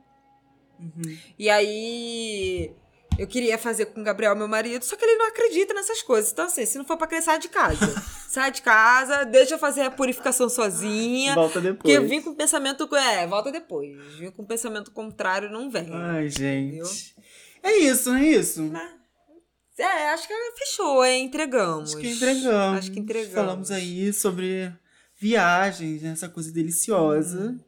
[0.79, 1.17] Uhum.
[1.39, 2.71] E aí.
[3.17, 6.31] Eu queria fazer com o Gabriel, meu marido, só que ele não acredita nessas coisas.
[6.31, 8.03] Então, assim, se não for pra crer, sai de casa.
[8.29, 11.33] sai de casa, deixa eu fazer a purificação sozinha.
[11.33, 11.95] Volta Porque depois.
[11.95, 12.87] eu vim com o pensamento.
[12.95, 13.97] É, volta depois.
[14.17, 15.89] Vim com o pensamento contrário, não vem.
[15.91, 16.77] Ai, gente.
[16.77, 16.87] Entendeu?
[17.63, 18.71] É isso, não é isso?
[19.77, 21.25] É, acho que fechou, hein?
[21.25, 21.89] Entregamos.
[21.89, 22.79] Acho que entregamos.
[22.79, 23.35] Acho que entregamos.
[23.35, 24.73] Falamos aí sobre
[25.19, 26.11] viagens, né?
[26.11, 27.49] essa coisa deliciosa.
[27.49, 27.59] Uhum.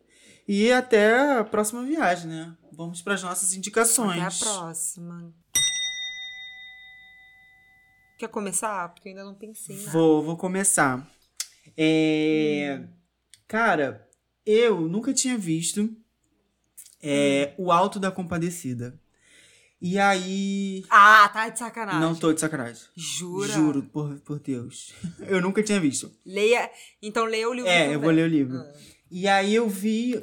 [0.47, 2.56] E até a próxima viagem, né?
[2.72, 4.22] Vamos para as nossas indicações.
[4.22, 5.34] Até a próxima.
[8.20, 8.89] Quer começar?
[8.89, 9.91] Porque eu ainda não pensei nada.
[9.91, 11.09] Vou, vou começar.
[11.78, 12.84] É,
[13.47, 14.05] Cara,
[14.45, 15.89] eu nunca tinha visto
[17.01, 18.99] é, O Alto da Compadecida.
[19.82, 20.84] E aí.
[20.89, 22.01] Ah, tá de sacanagem.
[22.01, 22.84] Não tô de sacanagem.
[22.93, 23.53] Jura?
[23.53, 24.93] Juro, por, por Deus.
[25.26, 26.11] Eu nunca tinha visto.
[26.26, 26.70] Leia.
[27.01, 27.70] Então leia o livro.
[27.70, 27.93] É, também.
[27.93, 28.57] eu vou ler o livro.
[28.57, 28.74] Ah.
[29.09, 30.22] E aí eu vi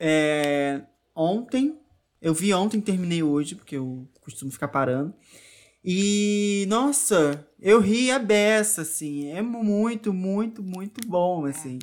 [0.00, 0.82] é,
[1.14, 1.78] ontem.
[2.20, 5.14] Eu vi ontem, terminei hoje, porque eu costumo ficar parando.
[5.88, 9.30] E, nossa, eu ri a beça, assim.
[9.30, 11.78] É muito, muito, muito bom, assim.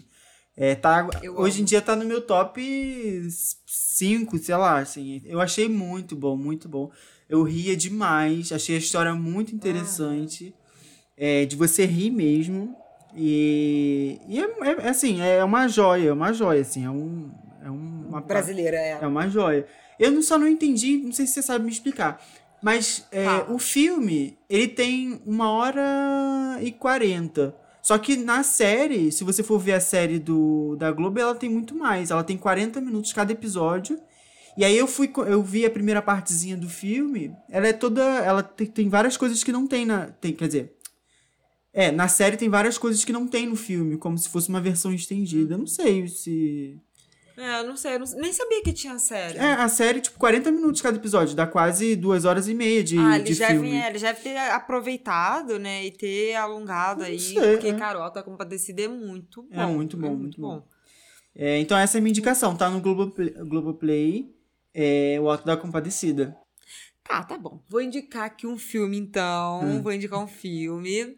[0.58, 2.62] É, tá, Eu hoje em dia tá no meu top
[3.66, 5.22] 5, sei lá, assim.
[5.26, 6.91] Eu achei muito bom, muito bom.
[7.30, 10.54] Eu ria demais, achei a história muito interessante.
[11.16, 12.76] É, de você rir mesmo.
[13.16, 16.84] E, e é, é- é assim, é uma joia, é uma joia, assim.
[16.84, 17.32] É, um,
[17.64, 18.99] é um- uma, Brasileira, é.
[19.01, 19.66] é uma joia.
[19.99, 22.22] Eu não- só não entendi, não sei se você sabe me explicar.
[22.64, 23.53] Mas é, Fala.
[23.53, 27.53] o filme, ele tem uma hora e quarenta.
[27.82, 31.49] Só que na série, se você for ver a série do, da Globo, ela tem
[31.49, 32.09] muito mais.
[32.09, 33.99] Ela tem 40 minutos cada episódio.
[34.55, 37.36] E aí eu fui, eu vi a primeira partezinha do filme.
[37.49, 38.01] Ela é toda.
[38.01, 40.07] Ela tem, tem várias coisas que não tem na.
[40.07, 40.78] Tem, quer dizer.
[41.74, 44.61] É, na série tem várias coisas que não tem no filme, como se fosse uma
[44.61, 45.55] versão estendida.
[45.55, 46.80] Eu não sei se.
[47.36, 49.38] É, não sei, eu não- nem sabia que tinha série.
[49.38, 52.98] É, a série, tipo, 40 minutos cada episódio, dá quase duas horas e meia de,
[53.00, 53.72] ah, de filme.
[53.76, 55.84] é, eles devem ter aproveitado, né?
[55.86, 57.20] E ter alongado Não aí.
[57.20, 57.74] sei, porque é.
[57.74, 59.62] Carol tá compadecida é muito bom.
[59.62, 60.64] É muito bom, muito bom.
[61.36, 64.32] É, então essa é a minha indicação, tá no Globoplay, Globoplay
[64.74, 66.36] é, O Alto da Compadecida.
[67.04, 67.62] Tá, tá bom.
[67.68, 69.62] Vou indicar aqui um filme, então.
[69.62, 69.82] Hum.
[69.82, 71.18] Vou indicar um filme.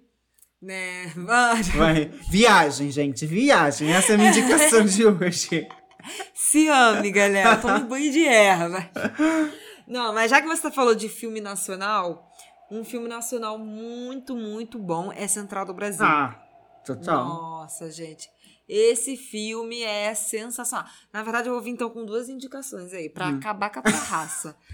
[0.62, 1.08] Né?
[1.76, 2.06] Vai.
[2.32, 3.92] Viagem, gente, viagem.
[3.92, 5.68] Essa é a minha indicação de hoje.
[6.34, 7.58] Se ame, galera.
[7.62, 8.90] Tome banho de erva.
[9.88, 12.32] Não, mas já que você falou de filme nacional,
[12.72, 16.06] um filme nacional muito, muito bom é Central do Brasil.
[16.06, 16.36] Ah,
[16.86, 17.26] total.
[17.26, 18.30] Nossa, gente.
[18.68, 20.88] Esse filme é sensacional.
[21.14, 23.38] Na verdade, eu vou vir então com duas indicações aí, pra Hum.
[23.38, 24.56] acabar com a raça.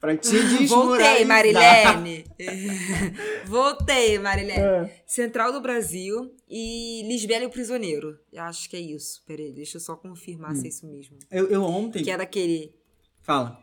[0.00, 1.24] Pra te Voltei.
[1.24, 2.24] Marilene.
[3.46, 4.58] Voltei, Marilene.
[4.58, 5.02] É.
[5.06, 8.18] Central do Brasil e Lisbela e o Prisioneiro.
[8.32, 9.22] Eu acho que é isso.
[9.26, 11.18] Peraí, deixa eu só confirmar se é isso mesmo.
[11.30, 12.02] Eu, eu ontem...
[12.02, 12.74] Que é daquele.
[13.22, 13.62] Fala.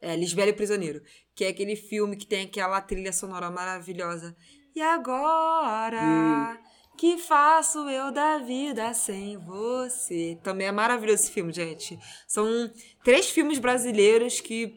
[0.00, 1.02] É, Lisbela e o Prisioneiro.
[1.34, 4.36] Que é aquele filme que tem aquela trilha sonora maravilhosa.
[4.74, 6.58] E agora?
[6.98, 10.36] Que faço eu da vida sem você?
[10.42, 11.96] Também é maravilhoso esse filme, gente.
[12.26, 12.68] São
[13.04, 14.76] três filmes brasileiros que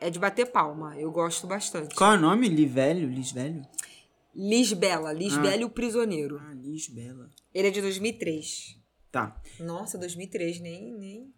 [0.00, 0.98] é de bater palma.
[0.98, 1.94] Eu gosto bastante.
[1.94, 2.48] Qual é o nome?
[2.48, 3.06] Livelho?
[3.06, 3.62] Lisvelho?
[4.34, 5.12] Lisbela.
[5.12, 6.38] Lisbela e o Prisioneiro.
[6.40, 7.28] Ah, Lisbela.
[7.52, 8.78] Ele é de 2003.
[9.10, 9.38] Tá.
[9.60, 11.34] Nossa, 2003, nem, nem...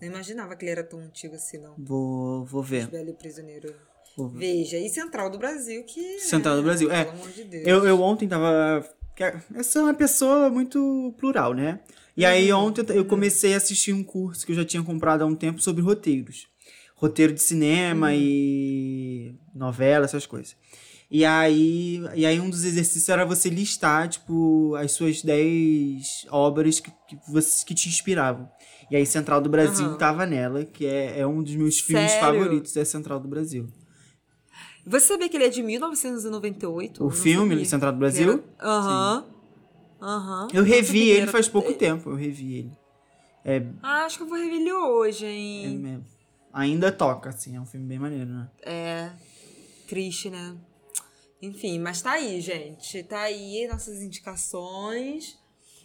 [0.00, 1.74] Não imaginava que ele era tão antigo assim, não.
[1.76, 2.86] Vou, vou ver.
[2.86, 3.74] Belo e Prisioneiro.
[4.16, 4.38] Ver.
[4.38, 6.18] Veja, e Central do Brasil, que.
[6.20, 7.04] Central do Brasil, é.
[7.04, 7.66] Pelo amor de Deus.
[7.66, 8.84] Eu, eu ontem tava.
[9.16, 11.80] que Eu sou uma pessoa muito plural, né?
[12.16, 12.66] E aí Uhum.
[12.66, 15.60] ontem eu comecei a assistir um curso que eu já tinha comprado há um tempo
[15.62, 16.46] sobre roteiros.
[16.94, 18.14] Roteiro de cinema Uhum.
[18.16, 20.54] e novela, essas coisas.
[21.10, 26.80] E aí, e aí um dos exercícios era você listar, tipo, as suas 10 obras
[26.80, 28.48] que, que, você, que te inspiravam.
[28.90, 29.98] E aí Central do Brasil Aham.
[29.98, 32.26] tava nela, que é, é um dos meus filmes Sério?
[32.40, 33.68] favoritos, é Central do Brasil.
[34.84, 37.02] Você sabia que ele é de 1998?
[37.02, 37.64] O Eu filme sabia.
[37.66, 38.42] Central do Brasil?
[38.60, 39.26] Aham.
[40.00, 40.48] Aham.
[40.52, 42.72] Eu Não revi ele faz pouco tempo, eu revi ele.
[43.44, 45.78] É, Ah, acho que eu vou rever ele hoje, é hein?
[45.78, 46.04] mesmo.
[46.52, 48.48] Ainda toca, assim, é um filme bem maneiro, né?
[48.62, 49.10] É.
[49.88, 50.56] Triste, né?
[51.40, 53.02] Enfim, mas tá aí, gente.
[53.04, 55.38] Tá aí nossas indicações.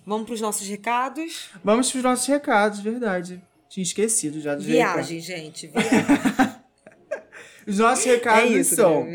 [0.06, 1.50] Vamos pros nossos recados.
[1.64, 3.42] Vamos pros nossos recados, verdade.
[3.70, 5.68] Tinha esquecido já dos Viagem, gente.
[5.68, 5.92] Viagem.
[7.68, 9.06] Os nossos É recados isso, são.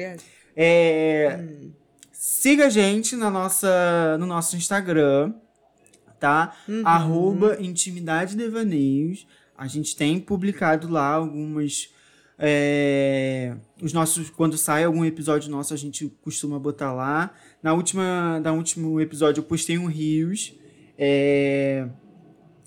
[0.54, 1.70] é, Hum.
[2.12, 5.32] Siga a gente na nossa, no nosso Instagram,
[6.20, 6.54] tá?
[6.68, 6.82] Uhum.
[6.84, 9.26] Arroba Intimidade Devaneios.
[9.56, 11.88] A gente tem publicado lá algumas.
[12.38, 14.30] é, os nossos.
[14.30, 17.32] Quando sai algum episódio nosso, a gente costuma botar lá.
[17.62, 20.52] Na última, na último episódio eu postei um Rios.
[20.98, 21.88] É,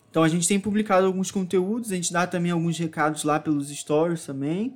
[0.10, 3.70] então a gente tem publicado alguns conteúdos, a gente dá também alguns recados lá pelos
[3.70, 4.76] stories também.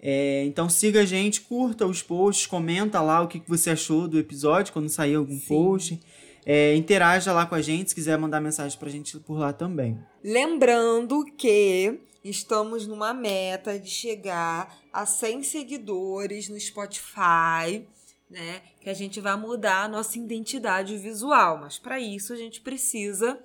[0.00, 4.18] É, então siga a gente, curta os posts, comenta lá o que você achou do
[4.18, 6.00] episódio quando sair algum post.
[6.44, 9.98] É, interaja lá com a gente, se quiser mandar mensagem pra gente por lá também.
[10.22, 17.84] Lembrando que estamos numa meta de chegar a 100 seguidores no Spotify,
[18.30, 18.62] né?
[18.80, 23.38] Que a gente vai mudar a nossa identidade visual, mas para isso a gente precisa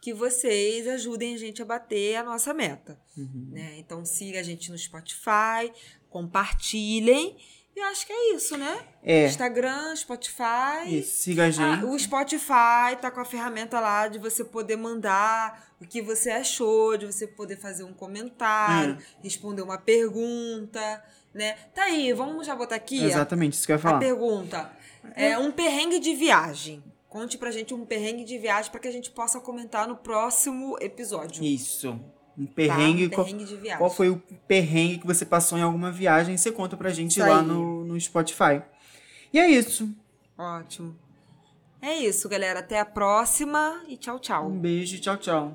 [0.00, 3.74] que vocês ajudem a gente a bater a nossa meta, né?
[3.78, 5.72] Então siga a gente no Spotify,
[6.08, 7.36] compartilhem.
[7.74, 8.78] E acho que é isso, né?
[9.02, 9.26] É.
[9.26, 10.86] Instagram, Spotify.
[10.88, 11.84] Isso, siga a gente.
[11.84, 16.30] Ah, o Spotify tá com a ferramenta lá de você poder mandar o que você
[16.30, 19.22] achou, de você poder fazer um comentário, É.
[19.22, 21.52] responder uma pergunta, né?
[21.74, 23.98] Tá aí, vamos já botar aqui Exatamente, isso que eu ia a falar.
[23.98, 24.72] pergunta.
[25.14, 26.82] É um perrengue de viagem.
[27.08, 30.76] Conte pra gente um perrengue de viagem para que a gente possa comentar no próximo
[30.80, 31.42] episódio.
[31.42, 31.98] Isso.
[32.36, 32.52] Um tá?
[32.54, 33.06] perrengue.
[33.06, 33.78] Um qual- perrengue de viagem.
[33.78, 36.36] Qual foi o perrengue que você passou em alguma viagem?
[36.36, 37.46] Você conta pra gente Isso lá aí.
[37.46, 38.60] no, no Spotify.
[39.32, 39.88] E é isso.
[40.36, 40.96] Ótimo.
[41.80, 42.60] É isso, galera.
[42.60, 44.48] Até a próxima e tchau, tchau.
[44.48, 45.52] Um beijo, tchau, tchau.